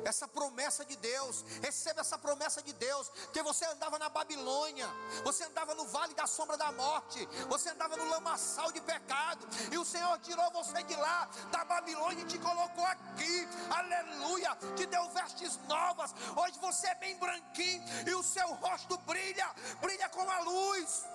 [0.05, 4.87] essa promessa de Deus, receba essa promessa de Deus, que você andava na Babilônia,
[5.23, 9.77] você andava no vale da sombra da morte, você andava no lamaçal de pecado, e
[9.77, 15.09] o Senhor tirou você de lá, da Babilônia, e te colocou aqui, aleluia, te deu
[15.09, 19.49] vestes novas, hoje você é bem branquinho, e o seu rosto brilha,
[19.81, 21.05] brilha com a luz.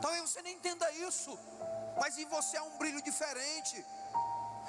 [0.00, 1.38] Talvez você nem entenda isso,
[2.00, 3.84] mas em você há um brilho diferente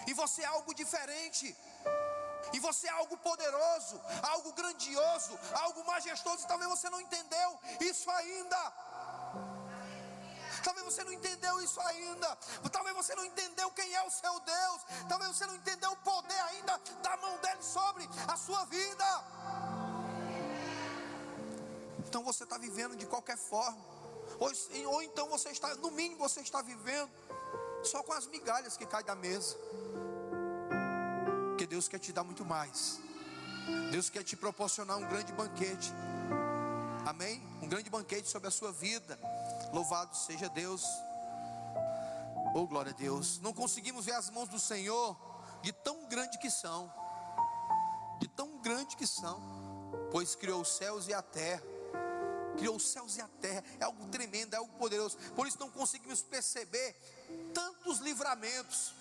[0.09, 1.55] e você é algo diferente,
[2.51, 8.09] e você é algo poderoso, algo grandioso, algo majestoso, e talvez você não entendeu isso
[8.09, 8.61] ainda.
[10.63, 12.35] Talvez você não entendeu isso ainda.
[12.71, 14.81] Talvez você não entendeu quem é o seu Deus.
[15.07, 19.05] Talvez você não entendeu o poder ainda da mão dele sobre a sua vida.
[21.99, 23.85] Então você está vivendo de qualquer forma.
[24.39, 24.51] Ou,
[24.91, 27.09] ou então você está, no mínimo, você está vivendo
[27.83, 29.55] só com as migalhas que caem da mesa.
[31.49, 32.99] Porque Deus quer te dar muito mais.
[33.91, 35.91] Deus quer te proporcionar um grande banquete.
[37.05, 37.41] Amém?
[37.61, 39.19] Um grande banquete sobre a sua vida.
[39.73, 40.83] Louvado seja Deus.
[42.53, 43.39] Oh, glória a Deus.
[43.39, 45.17] Não conseguimos ver as mãos do Senhor
[45.61, 46.91] de tão grande que são.
[48.19, 49.41] De tão grande que são.
[50.11, 51.63] Pois criou os céus e a terra.
[52.57, 53.63] Criou os céus e a terra.
[53.79, 55.17] É algo tremendo, é algo poderoso.
[55.35, 56.95] Por isso não conseguimos perceber
[57.53, 58.93] tantos livramentos.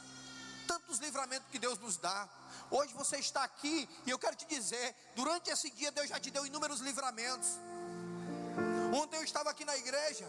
[0.66, 2.28] Tantos livramentos que Deus nos dá.
[2.70, 6.30] Hoje você está aqui e eu quero te dizer: durante esse dia Deus já te
[6.30, 7.48] deu inúmeros livramentos.
[8.94, 10.26] Ontem eu estava aqui na igreja,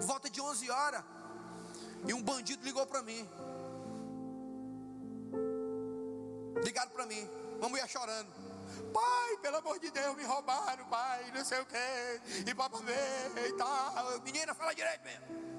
[0.00, 1.02] volta de 11 horas,
[2.06, 3.28] e um bandido ligou para mim.
[6.62, 7.28] Ligaram para mim,
[7.58, 8.28] uma mulher chorando.
[8.92, 12.92] pai, pelo amor de Deus, me roubaram, pai, não sei o que, e papapê
[13.48, 14.20] e tal.
[14.20, 15.53] Menina, fala direito mesmo.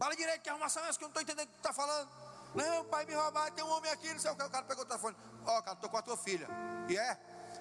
[0.00, 2.08] Fala direito, que arrumação é essa que eu não estou entendendo o que está falando.
[2.54, 4.42] Não, pai, me roubaram, tem um homem aqui, não sei o que.
[4.42, 5.14] O cara pegou o telefone.
[5.44, 6.48] Ó, oh, cara, estou com a tua filha.
[6.88, 7.14] E é?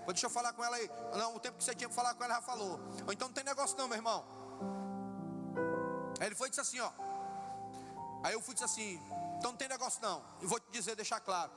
[0.06, 0.90] Pô, deixa eu falar com ela aí.
[1.18, 2.80] Não, o tempo que você tinha para falar com ela já falou.
[3.06, 4.26] Ou então não tem negócio não, meu irmão.
[6.18, 6.90] Aí ele foi e disse assim, ó.
[8.24, 9.02] Aí eu fui e disse assim,
[9.38, 10.24] então não tem negócio não.
[10.42, 11.52] E vou te dizer, deixar claro.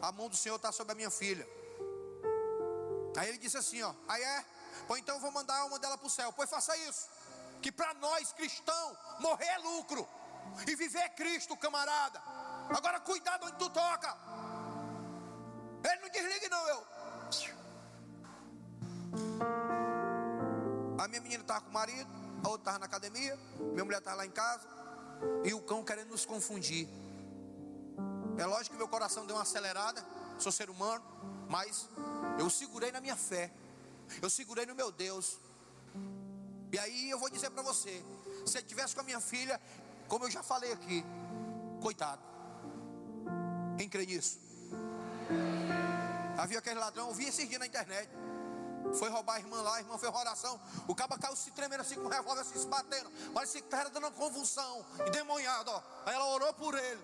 [0.00, 1.44] A mão do Senhor está sobre a minha filha.
[3.16, 3.92] Aí ele disse assim, ó.
[4.06, 4.44] Aí é?
[4.86, 6.32] Pois então eu vou mandar uma dela para o céu.
[6.32, 7.08] Pois faça isso.
[7.60, 10.08] Que para nós cristãos morrer é lucro.
[10.66, 12.22] E viver é Cristo, camarada.
[12.76, 14.16] Agora cuidado onde tu toca.
[15.84, 16.86] Ele não desligue não, eu.
[20.98, 22.10] A minha menina estava com o marido,
[22.44, 24.68] a outra estava na academia, minha mulher estava lá em casa,
[25.44, 26.86] e o cão querendo nos confundir.
[28.36, 30.04] É lógico que meu coração deu uma acelerada,
[30.38, 31.04] sou ser humano,
[31.48, 31.88] mas
[32.38, 33.50] eu segurei na minha fé,
[34.20, 35.38] eu segurei no meu Deus.
[36.72, 38.04] E aí eu vou dizer para você:
[38.46, 39.60] se eu tivesse com a minha filha,
[40.10, 41.06] como eu já falei aqui,
[41.80, 42.20] coitado.
[43.78, 44.40] Quem crê nisso?
[46.36, 48.10] Havia aquele ladrão, eu vi esses dias na internet.
[48.98, 50.60] Foi roubar a irmã lá, a irmã fez oração.
[50.88, 53.08] O cabo caiu se tremendo assim com o revólver, assim se batendo.
[53.32, 55.82] Parecia que estava dando uma convulsão, endemoniado, ó.
[56.04, 57.00] Aí ela orou por ele.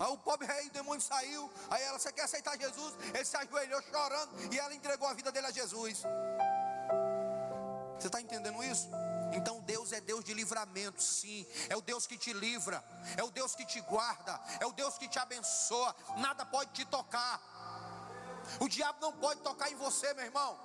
[0.00, 1.48] Aí o pobre rei, o demônio saiu.
[1.70, 2.94] Aí ela, você quer aceitar Jesus?
[3.14, 6.02] Ele se ajoelhou chorando e ela entregou a vida dele a Jesus.
[7.96, 8.88] Você está entendendo isso?
[9.32, 11.46] Então Deus é Deus de livramento, sim.
[11.68, 12.84] É o Deus que te livra,
[13.16, 15.94] é o Deus que te guarda, é o Deus que te abençoa.
[16.18, 17.40] Nada pode te tocar.
[18.60, 20.58] O diabo não pode tocar em você, meu irmão.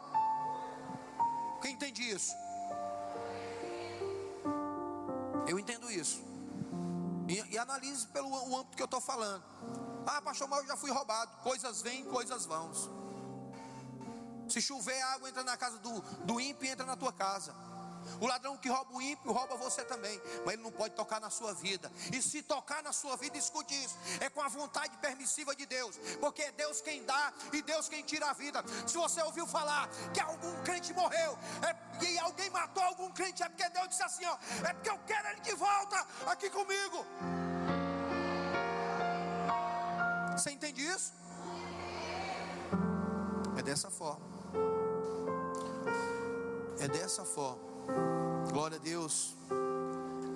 [1.62, 2.34] Quem entende isso?
[5.48, 6.22] Eu entendo isso.
[7.28, 9.44] E, e analise pelo âmbito que eu estou falando.
[10.06, 11.32] Ah, pastor, mas eu já fui roubado.
[11.44, 12.72] Coisas vêm, coisas vão.
[14.50, 17.54] Se chover, a água entra na casa do, do ímpio e entra na tua casa.
[18.20, 21.30] O ladrão que rouba o ímpio rouba você também, mas ele não pode tocar na
[21.30, 21.92] sua vida.
[22.12, 25.98] E se tocar na sua vida, escute isso: é com a vontade permissiva de Deus,
[26.20, 28.64] porque é Deus quem dá e Deus quem tira a vida.
[28.86, 33.50] Se você ouviu falar que algum crente morreu é, e alguém matou algum crente, é
[33.50, 34.38] porque Deus disse assim: ó,
[34.68, 37.06] é porque eu quero ele de volta aqui comigo.
[40.38, 41.14] Você entende isso?
[43.58, 44.26] É dessa forma.
[46.80, 47.77] É dessa forma.
[48.52, 49.36] Glória a Deus.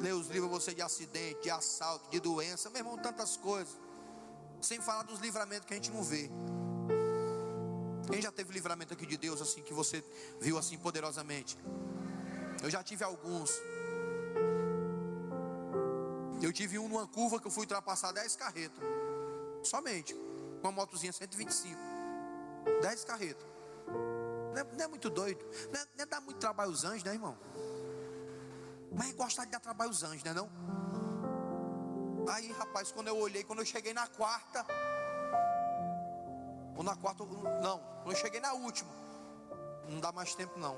[0.02, 3.74] Deus livra você de acidente, de assalto, de doença, meu irmão, tantas coisas.
[4.62, 6.30] Sem falar dos livramentos que a gente não vê.
[8.12, 10.04] Quem já teve livramento aqui de Deus assim que você
[10.40, 11.58] viu assim poderosamente?
[12.62, 13.52] Eu já tive alguns.
[16.42, 18.84] Eu tive um numa curva que eu fui ultrapassar 10 carretas.
[19.64, 20.14] Somente.
[20.62, 21.80] Com uma motozinha 125.
[22.82, 23.46] 10 carretas.
[24.52, 25.44] Não é, não é muito doido.
[25.72, 27.38] Não é, não é dar muito trabalho aos anjos, né, irmão?
[28.92, 30.34] Mas é gostar de dar trabalho aos anjos, né?
[30.34, 30.50] Não?
[32.30, 34.66] Aí, rapaz, quando eu olhei, quando eu cheguei na quarta,
[36.76, 38.92] ou na quarta, não, quando eu cheguei na última,
[39.90, 40.78] não dá mais tempo não.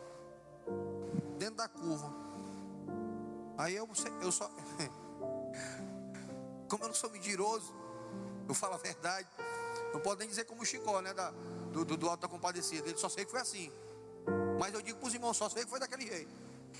[1.38, 2.14] Dentro da curva.
[3.58, 3.90] Aí eu,
[4.22, 4.50] eu só.
[6.70, 7.74] Como eu não sou mentiroso,
[8.48, 9.28] eu falo a verdade.
[9.94, 11.14] Não pode nem dizer como o Chicó, né?
[11.14, 11.32] Da,
[11.74, 12.88] do, do, do Alto da Compadecida.
[12.88, 13.72] Ele só sei que foi assim.
[14.60, 16.34] Mas eu digo para os irmãos, só sei que foi daquele jeito.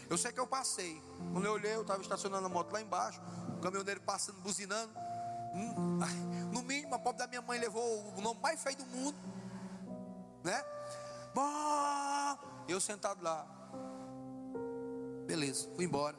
[0.10, 1.02] Eu sei que eu passei.
[1.34, 3.20] Quando eu olhei, eu estava estacionando a moto lá embaixo.
[3.58, 4.94] O caminhoneiro passando, buzinando.
[5.54, 6.00] Hum,
[6.52, 9.18] no mínimo, a pobre da minha mãe levou o nome mais feio do mundo.
[10.44, 10.64] Né?
[12.68, 13.46] Eu sentado lá.
[15.26, 16.18] Beleza, fui embora.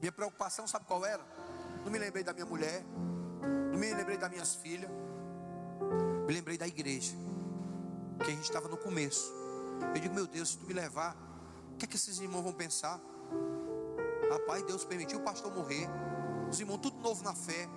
[0.00, 1.24] Minha preocupação, sabe qual era?
[1.84, 2.84] Não me lembrei da minha mulher.
[3.70, 4.90] Não me lembrei das minhas filhas.
[6.26, 7.14] Me lembrei da igreja.
[8.18, 9.32] Que a gente estava no começo.
[9.94, 11.16] Eu digo, meu Deus, se tu me levar,
[11.72, 13.00] o que é que esses irmãos vão pensar?
[14.30, 15.88] Rapaz, Deus permitiu o pastor morrer.
[16.50, 17.68] Os irmãos, tudo novo na fé.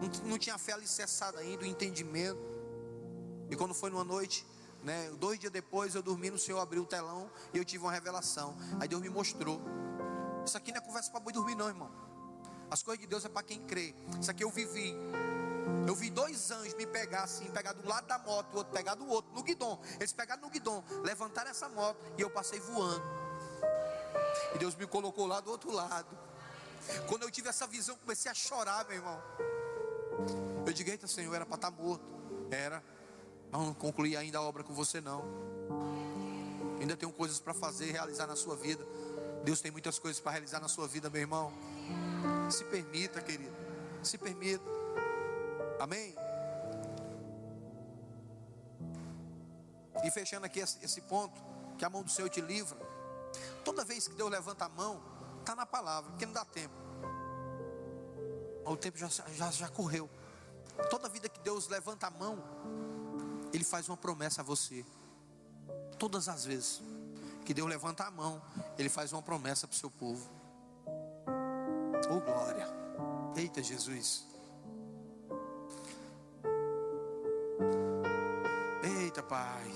[0.00, 2.40] Não, não tinha fé alicerçada ainda, o entendimento.
[3.50, 4.44] E quando foi numa noite,
[4.82, 7.92] né, dois dias depois, eu dormi no Senhor, abriu o telão e eu tive uma
[7.92, 8.56] revelação.
[8.80, 9.60] Aí Deus me mostrou.
[10.44, 11.90] Isso aqui não é conversa para boi dormir, não, irmão.
[12.70, 13.94] As coisas de Deus é para quem crê.
[14.20, 14.94] Isso aqui eu vivi.
[15.86, 18.94] Eu vi dois anjos me pegar assim, pegar do lado da moto, o outro pegar
[18.94, 19.78] do outro, no guidão.
[19.98, 23.02] Eles pegaram no guidão, levantaram essa moto e eu passei voando.
[24.54, 26.16] E Deus me colocou lá do outro lado.
[27.08, 29.22] Quando eu tive essa visão, comecei a chorar, meu irmão.
[30.66, 32.04] Eu digo, eita Senhor, era para estar tá morto.
[32.50, 32.82] Era.
[33.50, 35.24] Não concluí ainda a obra com você não.
[36.80, 38.86] Ainda tenho coisas para fazer, realizar na sua vida.
[39.44, 41.52] Deus tem muitas coisas para realizar na sua vida, meu irmão.
[42.50, 43.54] Se permita, querido.
[44.02, 44.83] Se permita.
[45.78, 46.14] Amém?
[50.04, 51.40] E fechando aqui esse, ponto,
[51.78, 52.78] que a mão do Senhor te livra.
[53.64, 55.02] Toda vez que Deus levanta a mão,
[55.40, 56.74] está na palavra, porque não dá tempo.
[58.66, 60.08] O tempo já, já, já correu.
[60.90, 62.42] Toda vida que Deus levanta a mão,
[63.52, 64.84] Ele faz uma promessa a você.
[65.98, 66.82] Todas as vezes
[67.44, 68.42] que Deus levanta a mão,
[68.78, 70.28] Ele faz uma promessa para o seu povo.
[72.10, 72.66] Oh glória!
[73.36, 74.33] Eita Jesus!
[79.34, 79.68] Pai!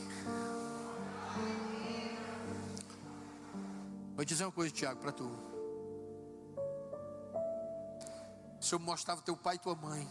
[4.14, 5.26] Vou dizer uma coisa, Tiago, para tu.
[8.60, 10.08] O Senhor mostrava teu pai e tua mãe,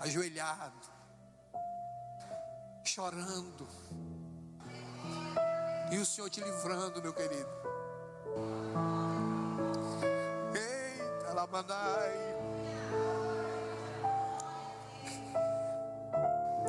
[0.00, 0.80] ajoelhado,
[2.82, 3.68] chorando,
[5.92, 7.50] e o Senhor te livrando, meu querido.
[10.54, 12.37] Eita, Lamanai.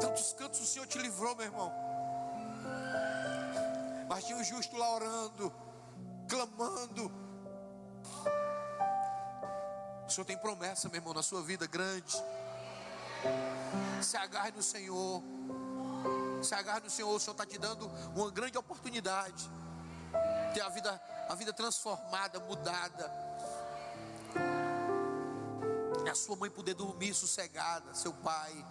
[0.09, 1.71] Tantos cantos o Senhor te livrou, meu irmão.
[4.07, 5.53] Mas tinha um justo lá orando,
[6.27, 7.11] clamando.
[10.07, 12.17] O Senhor tem promessa, meu irmão, na sua vida grande.
[14.01, 15.21] Se agarre no Senhor.
[16.41, 17.85] Se agarre no Senhor, o Senhor está te dando
[18.15, 19.47] uma grande oportunidade.
[20.55, 20.99] Ter a vida,
[21.29, 23.11] a vida transformada, mudada.
[26.03, 28.65] E a sua mãe poder dormir sossegada, seu pai.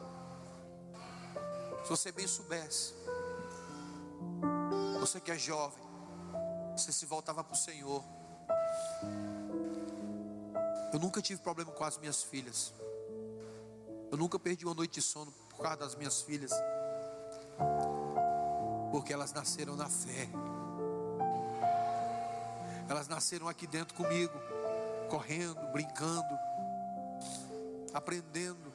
[1.89, 2.93] Se você bem soubesse
[5.01, 5.83] você que é jovem,
[6.77, 8.05] você se voltava para o Senhor.
[10.93, 12.75] Eu nunca tive problema com as minhas filhas.
[14.11, 16.53] Eu nunca perdi uma noite de sono por causa das minhas filhas.
[18.93, 20.29] Porque elas nasceram na fé.
[22.87, 24.35] Elas nasceram aqui dentro comigo,
[25.09, 26.39] correndo, brincando,
[27.95, 28.68] aprendendo.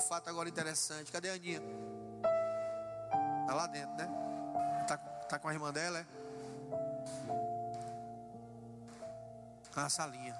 [0.00, 1.12] Fato agora interessante.
[1.12, 1.62] Cadê a Aninha?
[3.42, 4.08] Está lá dentro, né?
[4.82, 6.06] Está tá com a irmã dela, é?
[9.72, 10.38] Tá na salinha.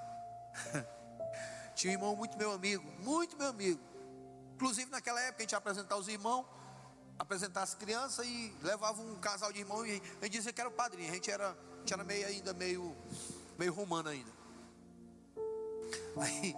[1.74, 3.80] Tinha um irmão muito meu amigo, muito meu amigo.
[4.54, 6.44] Inclusive naquela época a gente ia apresentar os irmãos,
[7.18, 10.68] apresentar as crianças e levava um casal de irmãos e a gente dizia que era
[10.68, 11.10] o padrinho.
[11.10, 12.96] A gente era, a gente era meio ainda meio,
[13.58, 14.30] meio romano ainda.
[16.20, 16.54] Aí,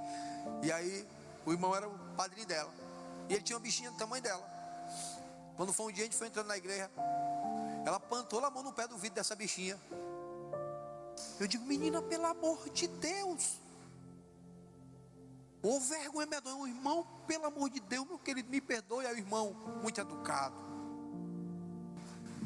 [0.63, 1.07] e aí
[1.47, 2.82] o irmão era o padrinho dela.
[3.29, 4.45] E ele tinha uma bichinha do tamanho dela.
[5.57, 6.91] Quando foi um dia, a gente foi entrando na igreja.
[7.85, 9.79] Ela plantou a mão no pé do vidro dessa bichinha.
[11.39, 13.61] Eu digo, menina, pelo amor de Deus.
[15.63, 19.05] Ô vergonha medonha, o irmão, pelo amor de Deus, meu querido, me perdoe.
[19.05, 20.55] É o irmão, muito educado.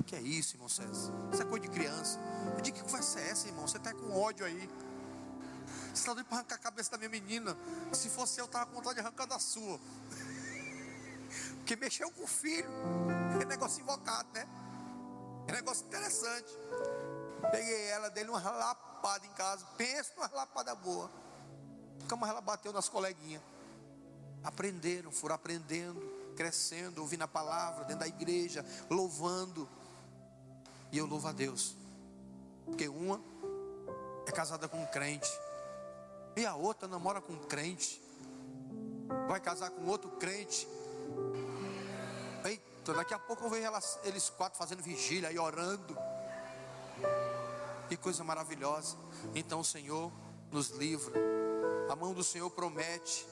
[0.06, 1.12] Que é isso, irmão César?
[1.32, 2.18] Isso é coisa de criança.
[2.54, 3.66] Eu digo, que conversa é essa, irmão?
[3.66, 4.70] Você está com ódio aí.
[5.66, 7.56] Você está doido para arrancar a cabeça da minha menina.
[7.92, 9.80] Se fosse eu, estava com vontade de arrancar da sua.
[11.56, 12.68] Porque mexeu com o filho.
[13.40, 14.46] É negócio invocado, né?
[15.48, 16.52] É negócio interessante.
[17.50, 19.64] Peguei ela, dei uma lapada em casa.
[19.76, 21.10] Pensa numa lapada boa.
[22.00, 23.42] Nunca mais ela bateu nas coleguinhas.
[24.42, 26.00] Aprenderam, foram aprendendo,
[26.36, 29.68] crescendo, ouvindo a palavra dentro da igreja, louvando.
[30.92, 31.76] E eu louvo a Deus.
[32.64, 33.20] Porque uma
[34.26, 35.30] é casada com um crente.
[36.36, 38.02] E a outra namora com um crente.
[39.28, 40.68] Vai casar com outro crente.
[42.44, 45.96] Eita, daqui a pouco eu vejo elas, eles quatro fazendo vigília e orando.
[47.88, 48.96] Que coisa maravilhosa.
[49.34, 50.12] Então o Senhor
[50.50, 51.20] nos livra.
[51.88, 53.26] A mão do Senhor promete.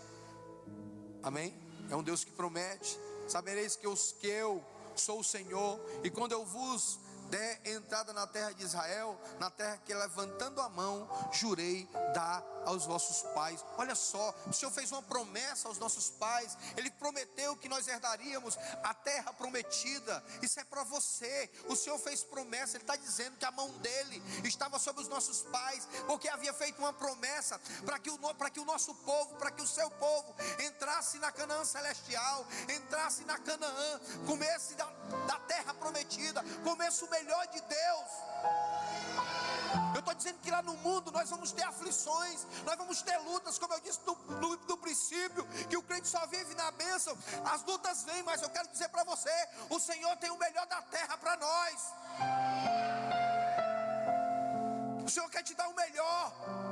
[1.23, 1.55] Amém?
[1.91, 2.99] É um Deus que promete.
[3.27, 4.63] Sabereis que, os, que eu
[4.95, 5.81] sou o Senhor.
[6.03, 6.99] E quando eu vos
[7.35, 12.87] der entrada na terra de Israel, na terra que levantando a mão, jurei dar aos
[12.87, 13.65] vossos pais.
[13.77, 16.57] Olha só, o Senhor fez uma promessa aos nossos pais.
[16.77, 20.23] Ele prometeu que nós herdaríamos a terra prometida.
[20.41, 21.51] Isso é para você.
[21.69, 22.77] O Senhor fez promessa.
[22.77, 26.79] Ele está dizendo que a mão dele estava sobre os nossos pais, porque havia feito
[26.79, 30.35] uma promessa para que o para que o nosso povo, para que o seu povo
[30.61, 34.87] entrasse na Canaã celestial, entrasse na Canaã, comesse da,
[35.27, 35.34] da
[36.75, 38.11] comesse o melhor de Deus.
[39.95, 43.59] Eu estou dizendo que lá no mundo nós vamos ter aflições, nós vamos ter lutas,
[43.59, 47.17] como eu disse no, no, no princípio, que o crente só vive na bênção.
[47.45, 49.31] As lutas vêm, mas eu quero dizer para você:
[49.71, 51.93] o Senhor tem o melhor da terra para nós.
[55.07, 56.64] O Senhor quer te dar o melhor.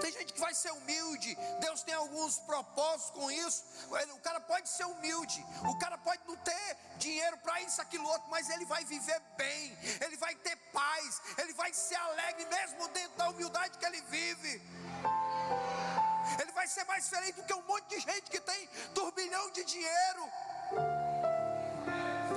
[0.00, 1.36] Tem gente que vai ser humilde.
[1.60, 3.64] Deus tem alguns propósitos com isso.
[4.14, 5.44] O cara pode ser humilde.
[5.68, 9.76] O cara pode não ter dinheiro para isso, aquilo outro, mas ele vai viver bem.
[10.00, 11.20] Ele vai ter paz.
[11.38, 14.62] Ele vai ser alegre mesmo dentro da humildade que ele vive.
[16.38, 19.64] Ele vai ser mais feliz do que um monte de gente que tem turbilhão de
[19.64, 20.30] dinheiro.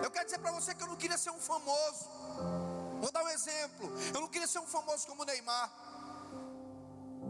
[0.01, 2.09] Eu quero dizer para você que eu não queria ser um famoso.
[2.99, 3.91] Vou dar um exemplo.
[4.13, 5.69] Eu não queria ser um famoso como Neymar.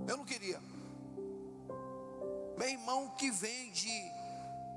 [0.08, 0.60] Eu não queria.
[2.58, 3.90] Meu irmão que vende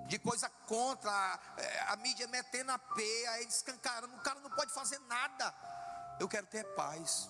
[0.06, 4.72] de coisa contra, a, é, a mídia metendo a peia, escancarando, o cara não pode
[4.72, 5.52] fazer nada.
[6.18, 7.28] Eu quero ter paz.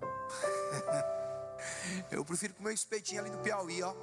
[2.10, 3.94] Eu prefiro comer um espetinho ali no Piauí, ó.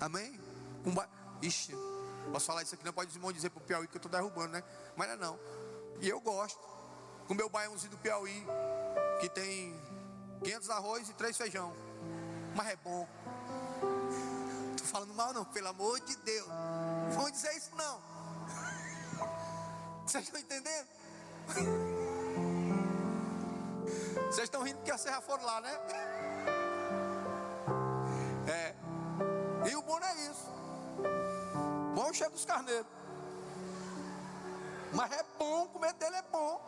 [0.00, 0.38] Amém?
[0.84, 1.08] Um ba...
[1.40, 1.74] Ixi,
[2.32, 4.52] posso falar isso aqui, não pode os irmãos dizer pro Piauí que eu estou derrubando,
[4.52, 4.62] né?
[4.96, 5.40] Mas não é não.
[6.00, 6.60] E eu gosto.
[7.26, 8.46] Comer o baiãozinho do Piauí,
[9.20, 9.78] que tem
[10.42, 11.72] 500 arroz e 3 feijão.
[12.54, 13.08] Mas é bom.
[14.76, 16.48] Tô falando mal não, pelo amor de Deus.
[16.48, 18.00] Não vão dizer isso não.
[20.06, 20.88] Vocês estão entendendo?
[24.26, 25.72] Vocês estão rindo porque a serra foram lá, né?
[28.44, 28.74] É.
[29.70, 30.50] E o bom não é isso.
[31.94, 32.88] Bom é cheiro dos carneiros.
[34.92, 36.60] Mas é bom, comer dele é bom.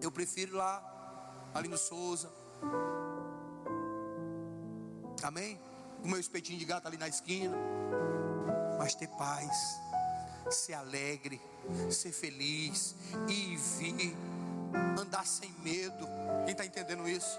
[0.00, 0.82] Eu prefiro lá,
[1.54, 2.30] ali no Souza.
[5.22, 5.60] Amém?
[6.02, 7.56] O meu espetinho de gato ali na esquina.
[8.78, 9.80] Mas ter paz,
[10.50, 11.40] ser alegre,
[11.90, 12.94] ser feliz
[13.28, 14.16] e vir
[15.00, 16.06] andar sem medo.
[16.44, 17.38] Quem está entendendo isso?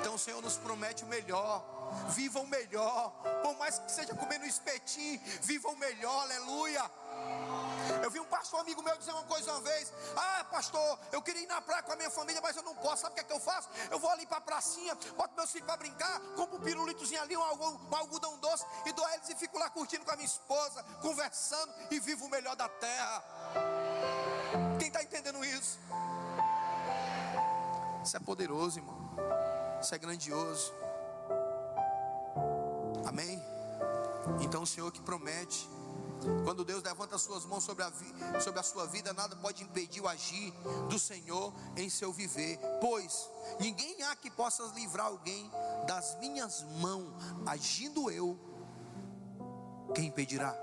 [0.00, 1.74] Então o Senhor nos promete o melhor.
[2.08, 3.10] Viva o melhor,
[3.42, 6.82] por mais que seja comendo um espetinho, viva o melhor, aleluia.
[8.02, 11.42] Eu vi um pastor amigo meu dizer uma coisa uma vez: Ah, pastor, eu queria
[11.42, 13.02] ir na praia com a minha família, mas eu não posso.
[13.02, 13.68] Sabe o que é que eu faço?
[13.90, 17.36] Eu vou ali para a pracinha, boto meus filhos para brincar, compro um pirulitozinho ali,
[17.36, 17.42] um,
[17.94, 21.72] algodão doce e dou a eles e fico lá curtindo com a minha esposa, conversando
[21.90, 23.24] e vivo o melhor da terra.
[24.78, 25.78] Quem está entendendo isso?
[28.04, 28.96] Isso é poderoso, irmão.
[29.80, 30.72] Isso é grandioso.
[33.06, 33.42] Amém?
[34.40, 35.75] Então o Senhor que promete.
[36.44, 37.92] Quando Deus levanta as suas mãos sobre a,
[38.40, 40.52] sobre a sua vida, nada pode impedir o agir
[40.88, 42.58] do Senhor em seu viver.
[42.80, 45.50] Pois ninguém há que possa livrar alguém
[45.86, 47.12] das minhas mãos,
[47.46, 48.38] agindo eu.
[49.94, 50.54] Quem impedirá?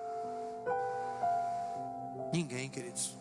[2.34, 3.16] Ninguém, queridos.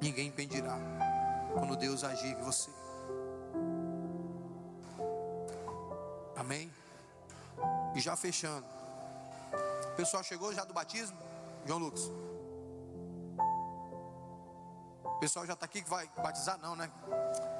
[0.00, 0.78] Ninguém impedirá
[1.52, 2.70] quando Deus agir em você.
[6.36, 6.70] Amém?
[7.94, 8.66] E já fechando.
[9.92, 11.23] O pessoal chegou já do batismo?
[11.66, 12.10] João Lucas.
[15.04, 16.90] O pessoal já está aqui que vai batizar, não, né?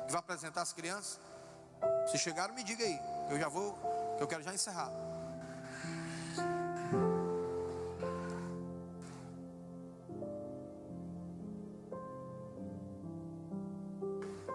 [0.07, 1.20] Que vai apresentar as crianças.
[2.11, 2.98] Se chegaram, me diga aí.
[3.30, 3.72] Eu já vou,
[4.16, 4.90] que eu quero já encerrar.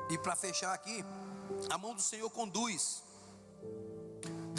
[0.10, 1.04] E para fechar aqui,
[1.70, 3.04] a mão do Senhor conduz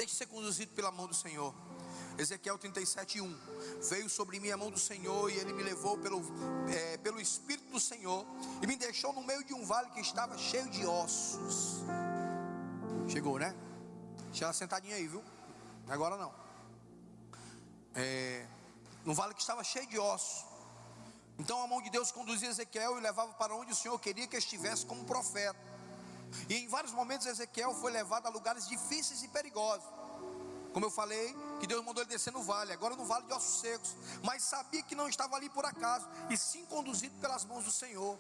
[0.01, 1.55] Deixe ser conduzido pela mão do Senhor.
[2.21, 3.35] Ezequiel 37:1
[3.89, 6.21] Veio sobre mim a mão do Senhor e ele me levou pelo,
[6.69, 8.27] é, pelo Espírito do Senhor
[8.63, 11.83] e me deixou no meio de um vale que estava cheio de ossos.
[13.09, 13.57] Chegou, né?
[14.27, 15.25] Deixa sentadinha aí, viu?
[15.89, 16.33] Agora não.
[17.95, 18.47] É,
[19.05, 20.45] vale que estava cheio de ossos.
[21.39, 24.37] Então a mão de Deus conduzia Ezequiel e levava para onde o Senhor queria que
[24.37, 25.59] estivesse como profeta.
[26.51, 29.89] E em vários momentos Ezequiel foi levado a lugares difíceis e perigosos.
[30.73, 33.61] Como eu falei, que Deus mandou ele descer no vale, agora no vale de ossos
[33.61, 37.73] secos, mas sabia que não estava ali por acaso, e sim conduzido pelas mãos do
[37.73, 38.17] Senhor.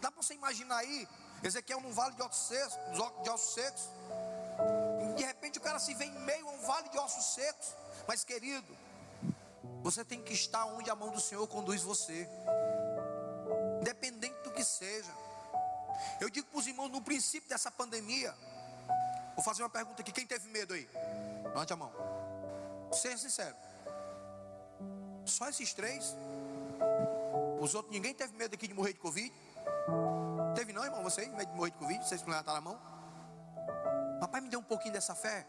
[0.00, 1.06] Dá para você imaginar aí,
[1.42, 2.74] Ezequiel num vale de ossos secos,
[3.22, 3.82] de ossos secos.
[5.16, 7.74] De repente o cara se vê em meio a um vale de ossos secos.
[8.08, 8.76] Mas querido,
[9.82, 12.26] você tem que estar onde a mão do Senhor conduz você.
[13.80, 15.12] Independente do que seja.
[16.20, 18.34] Eu digo para os irmãos, no princípio dessa pandemia,
[19.34, 20.88] vou fazer uma pergunta aqui: quem teve medo aí?
[21.54, 21.92] Levante a mão.
[22.90, 23.54] Seja sincero.
[25.24, 26.16] Só esses três?
[27.60, 29.32] Os outros, ninguém teve medo aqui de morrer de Covid?
[30.56, 31.00] Teve não, irmão?
[31.04, 32.04] Vocês, medo de morrer de Covid?
[32.04, 32.80] Vocês levantaram a mão?
[34.18, 35.46] Papai me deu um pouquinho dessa fé,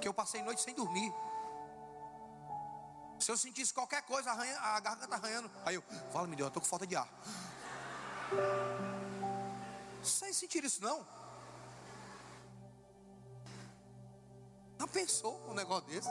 [0.00, 1.12] que eu passei noite sem dormir.
[3.18, 6.50] Se eu sentisse qualquer coisa, arranha, a garganta arranhando, aí eu, fala, me deu, eu
[6.50, 7.08] tô com falta de ar.
[10.02, 11.06] Sem sentir isso não.
[14.90, 16.08] Pensou um negócio desse?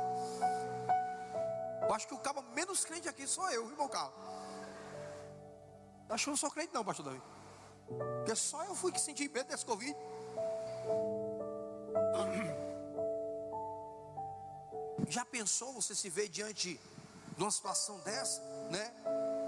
[1.82, 4.14] Eu acho que o cabo menos crente aqui sou eu, irmão Carlos.
[6.10, 7.22] Acho que eu não sou crente não, pastor Davi.
[7.88, 9.96] Porque só eu fui que senti medo desse Covid.
[15.10, 16.80] Já pensou você se ver diante
[17.36, 18.94] de uma situação dessa, né?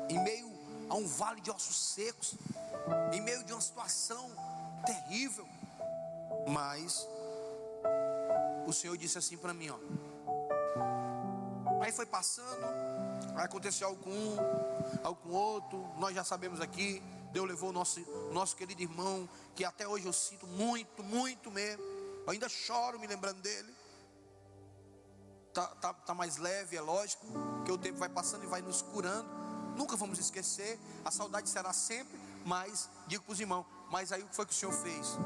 [0.09, 0.51] Em meio
[0.89, 2.33] a um vale de ossos secos,
[3.13, 4.31] em meio de uma situação
[4.85, 5.47] terrível.
[6.47, 7.07] Mas
[8.65, 9.77] o Senhor disse assim para mim, ó.
[11.81, 12.65] Aí foi passando,
[13.35, 14.37] aconteceu algo com um,
[15.03, 17.01] algo com outro, nós já sabemos aqui.
[17.31, 18.01] Deus levou o nosso,
[18.31, 21.81] nosso querido irmão, que até hoje eu sinto muito, muito mesmo.
[22.25, 23.73] Eu ainda choro me lembrando dele.
[25.53, 27.25] Tá, tá, tá mais leve, é lógico,
[27.65, 29.29] que o tempo vai passando e vai nos curando.
[29.75, 34.27] Nunca vamos esquecer, a saudade será sempre, mas digo para os irmãos, mas aí o
[34.27, 35.17] que foi que o Senhor fez?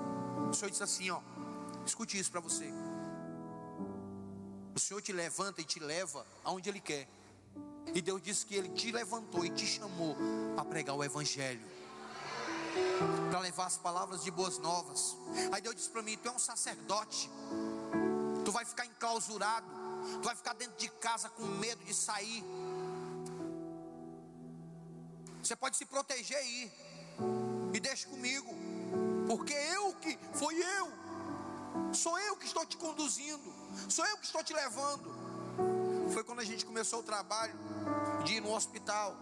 [0.50, 1.20] O Senhor disse assim, ó,
[1.86, 2.72] escute isso para você.
[4.76, 7.08] O Senhor te levanta e te leva aonde Ele quer.
[7.94, 10.18] E Deus disse que Ele te levantou e te chamou
[10.54, 11.66] para pregar o Evangelho,
[13.32, 15.16] para levar as palavras de boas novas.
[15.54, 17.30] Aí Deus disse para mim: Tu é um sacerdote,
[18.44, 19.66] tu vai ficar enclausurado,
[20.22, 22.44] tu vai ficar dentro de casa com medo de sair.
[25.42, 26.70] Você pode se proteger aí,
[27.74, 28.54] e deixe comigo,
[29.26, 30.92] porque eu que, foi eu,
[31.94, 35.14] sou eu que estou te conduzindo, sou eu que estou te levando.
[36.14, 37.58] Foi quando a gente começou o trabalho
[38.24, 39.16] de ir no hospital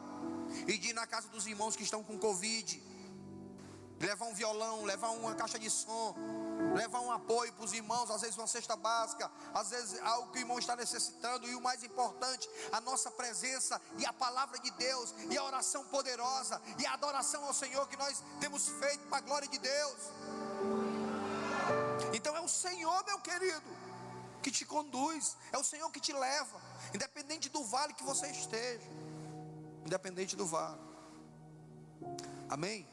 [0.68, 2.82] e de ir na casa dos irmãos que estão com Covid,
[4.00, 6.16] levar um violão, levar uma caixa de som,
[6.76, 10.40] levar um apoio para os irmãos, às vezes uma cesta básica, às vezes algo que
[10.40, 14.72] o irmão está necessitando, e o mais importante, a nossa presença e a palavra de
[14.72, 19.20] Deus, e a oração poderosa, e a adoração ao Senhor que nós temos feito para
[19.20, 19.98] a glória de Deus.
[22.14, 23.64] Então é o Senhor, meu querido,
[24.44, 26.62] que te conduz, é o Senhor que te leva,
[26.94, 28.88] independente do vale que você esteja,
[29.86, 30.80] independente do vale.
[32.50, 32.86] Amém?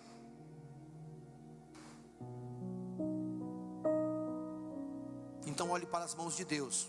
[5.44, 6.88] Então olhe para as mãos de Deus.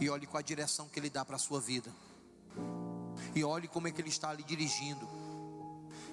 [0.00, 1.92] E olhe com a direção que Ele dá para a sua vida.
[3.34, 5.06] E olhe como é que Ele está lhe dirigindo.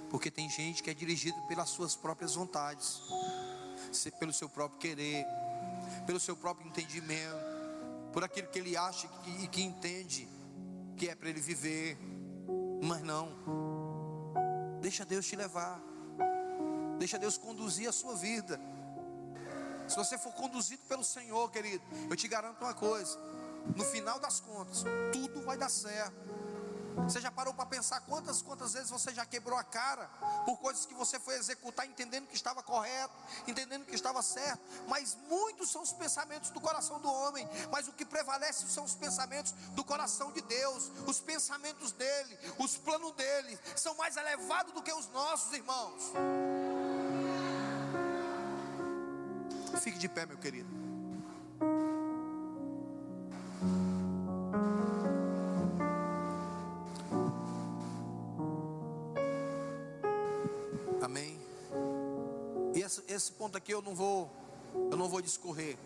[0.10, 3.02] Porque tem gente que é dirigido pelas suas próprias vontades,
[4.20, 5.26] pelo seu próprio querer,
[6.08, 7.38] pelo seu próprio entendimento,
[8.14, 9.08] por aquilo que ele acha
[9.42, 10.28] e que entende
[10.96, 11.98] que é para ele viver.
[12.82, 13.30] Mas não.
[14.82, 15.80] Deixa Deus te levar.
[16.98, 18.60] Deixa Deus conduzir a sua vida.
[19.88, 23.20] Se você for conduzido pelo Senhor, querido, eu te garanto uma coisa:
[23.76, 26.16] no final das contas, tudo vai dar certo.
[27.04, 30.08] Você já parou para pensar quantas, quantas vezes você já quebrou a cara
[30.46, 33.14] por coisas que você foi executar entendendo que estava correto,
[33.48, 37.94] entendendo que estava certo, mas muitos são os pensamentos do coração do homem, mas o
[37.94, 43.58] que prevalece são os pensamentos do coração de Deus, os pensamentos dele, os planos dele
[43.76, 46.12] são mais elevados do que os nossos, irmãos.
[49.82, 50.87] Fique de pé, meu querido.
[63.68, 64.32] Aqui eu não vou,
[64.90, 65.78] eu não vou discorrer.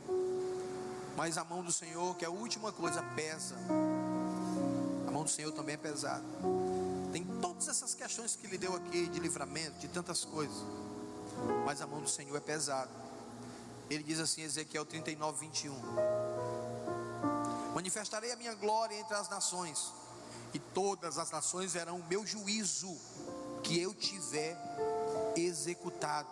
[1.18, 3.56] Mas a mão do Senhor, que é a última coisa, pesa.
[5.08, 6.24] A mão do Senhor também é pesada.
[7.12, 10.64] Tem todas essas questões que Ele deu aqui de livramento, de tantas coisas.
[11.66, 12.92] Mas a mão do Senhor é pesada.
[13.90, 15.74] Ele diz assim, Ezequiel 39, 21.
[17.74, 19.92] Manifestarei a minha glória entre as nações,
[20.54, 22.96] e todas as nações verão o meu juízo
[23.64, 24.56] que eu tiver
[25.36, 26.30] executado,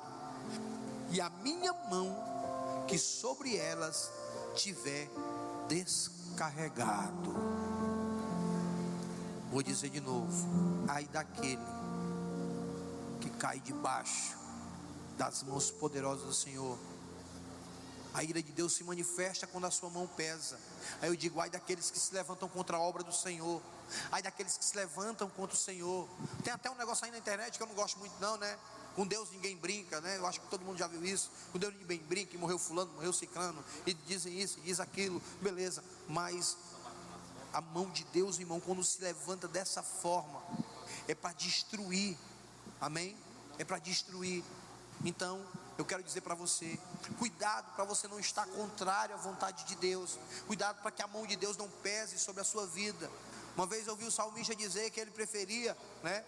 [1.11, 4.11] e a minha mão que sobre elas
[4.55, 5.09] tiver
[5.67, 7.35] descarregado.
[9.51, 10.47] Vou dizer de novo:
[10.87, 11.61] ai daquele
[13.19, 14.37] que cai debaixo
[15.17, 16.77] das mãos poderosas do Senhor
[18.13, 20.59] a ira de Deus se manifesta quando a sua mão pesa.
[21.01, 23.61] Aí eu digo, ai daqueles que se levantam contra a obra do Senhor.
[24.11, 26.07] Ai daqueles que se levantam contra o Senhor.
[26.43, 28.57] Tem até um negócio aí na internet que eu não gosto muito não, né?
[28.99, 30.17] Com Deus ninguém brinca, né?
[30.17, 31.31] Eu acho que todo mundo já viu isso.
[31.53, 35.21] Com Deus ninguém brinca, e morreu fulano, morreu ciclano, e dizem isso, e diz aquilo,
[35.41, 35.81] beleza.
[36.05, 36.57] Mas
[37.53, 40.43] a mão de Deus, irmão, quando se levanta dessa forma,
[41.07, 42.17] é para destruir.
[42.81, 43.15] Amém?
[43.57, 44.43] É para destruir.
[45.05, 45.45] Então,
[45.77, 46.77] eu quero dizer para você:
[47.17, 51.25] cuidado para você não estar contrário à vontade de Deus, cuidado para que a mão
[51.25, 53.09] de Deus não pese sobre a sua vida.
[53.55, 56.23] Uma vez eu ouvi o salmista dizer que ele preferia né,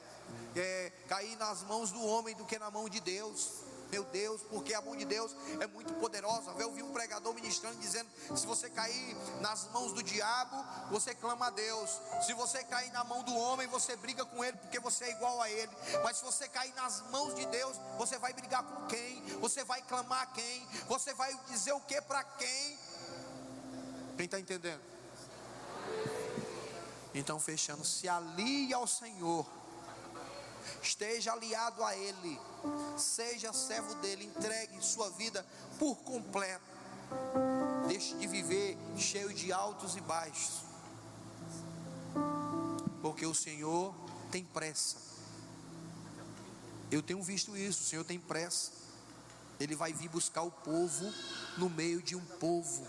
[0.56, 3.62] é, cair nas mãos do homem do que na mão de Deus
[3.92, 6.52] meu Deus, porque a mão de Deus é muito poderosa.
[6.58, 10.56] Eu vi um pregador ministrando dizendo: se você cair nas mãos do diabo,
[10.90, 12.00] você clama a Deus.
[12.26, 15.42] Se você cair na mão do homem, você briga com ele, porque você é igual
[15.42, 15.72] a ele.
[16.04, 19.22] Mas se você cair nas mãos de Deus, você vai brigar com quem?
[19.42, 20.66] Você vai clamar a quem?
[20.88, 22.80] Você vai dizer o que para quem?
[24.16, 24.82] Quem está entendendo?
[27.14, 29.46] Então, fechando, se alie ao Senhor
[30.82, 32.40] esteja aliado a Ele,
[32.98, 35.46] seja servo dele, entregue sua vida
[35.80, 36.72] por completo.
[37.88, 40.62] Deixe de viver cheio de altos e baixos,
[43.02, 43.94] porque o Senhor
[44.32, 44.98] tem pressa.
[46.90, 48.72] Eu tenho visto isso, o Senhor tem pressa.
[49.60, 51.14] Ele vai vir buscar o povo
[51.58, 52.86] no meio de um povo.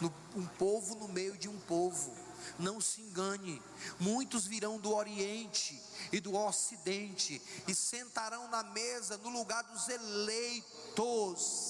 [0.00, 2.25] No, um povo no meio de um povo.
[2.58, 3.62] Não se engane,
[4.00, 5.80] muitos virão do Oriente
[6.12, 11.66] e do Ocidente e sentarão na mesa no lugar dos eleitos.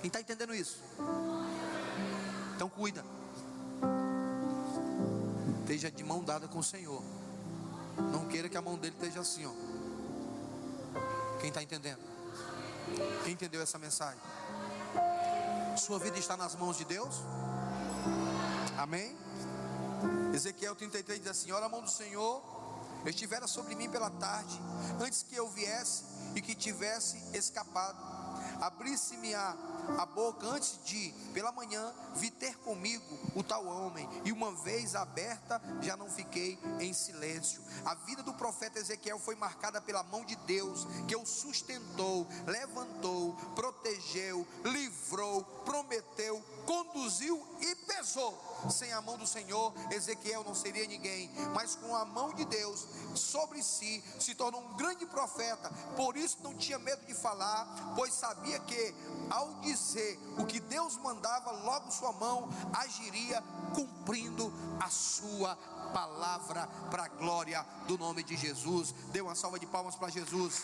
[0.00, 0.82] Quem está entendendo isso?
[2.56, 3.04] Então cuida.
[5.60, 7.02] Esteja de mão dada com o Senhor.
[8.12, 9.52] Não queira que a mão dele esteja assim, ó.
[11.40, 12.00] Quem está entendendo?
[13.24, 14.20] Quem entendeu essa mensagem?
[15.76, 17.16] Sua vida está nas mãos de Deus?
[18.76, 19.16] Amém?
[20.34, 22.42] Ezequiel 33 diz assim: Ora, a mão do Senhor
[23.06, 24.60] estivera sobre mim pela tarde,
[25.00, 26.04] antes que eu viesse
[26.34, 28.14] e que tivesse escapado.
[28.60, 29.56] Abrisse-me a,
[29.98, 33.04] a boca antes de, pela manhã, vi ter comigo
[33.34, 37.62] o tal homem, e uma vez aberta, já não fiquei em silêncio.
[37.84, 43.34] A vida do profeta Ezequiel foi marcada pela mão de Deus, que o sustentou, levantou,
[43.54, 48.53] protegeu, livrou, prometeu, conduziu e pesou.
[48.70, 52.86] Sem a mão do Senhor, Ezequiel não seria ninguém, mas com a mão de Deus
[53.14, 55.70] sobre si, se tornou um grande profeta.
[55.96, 58.94] Por isso não tinha medo de falar, pois sabia que
[59.30, 63.42] ao dizer o que Deus mandava, logo sua mão agiria
[63.74, 65.56] cumprindo a sua
[65.92, 68.92] palavra para a glória do nome de Jesus.
[69.12, 70.62] Dê uma salva de palmas para Jesus.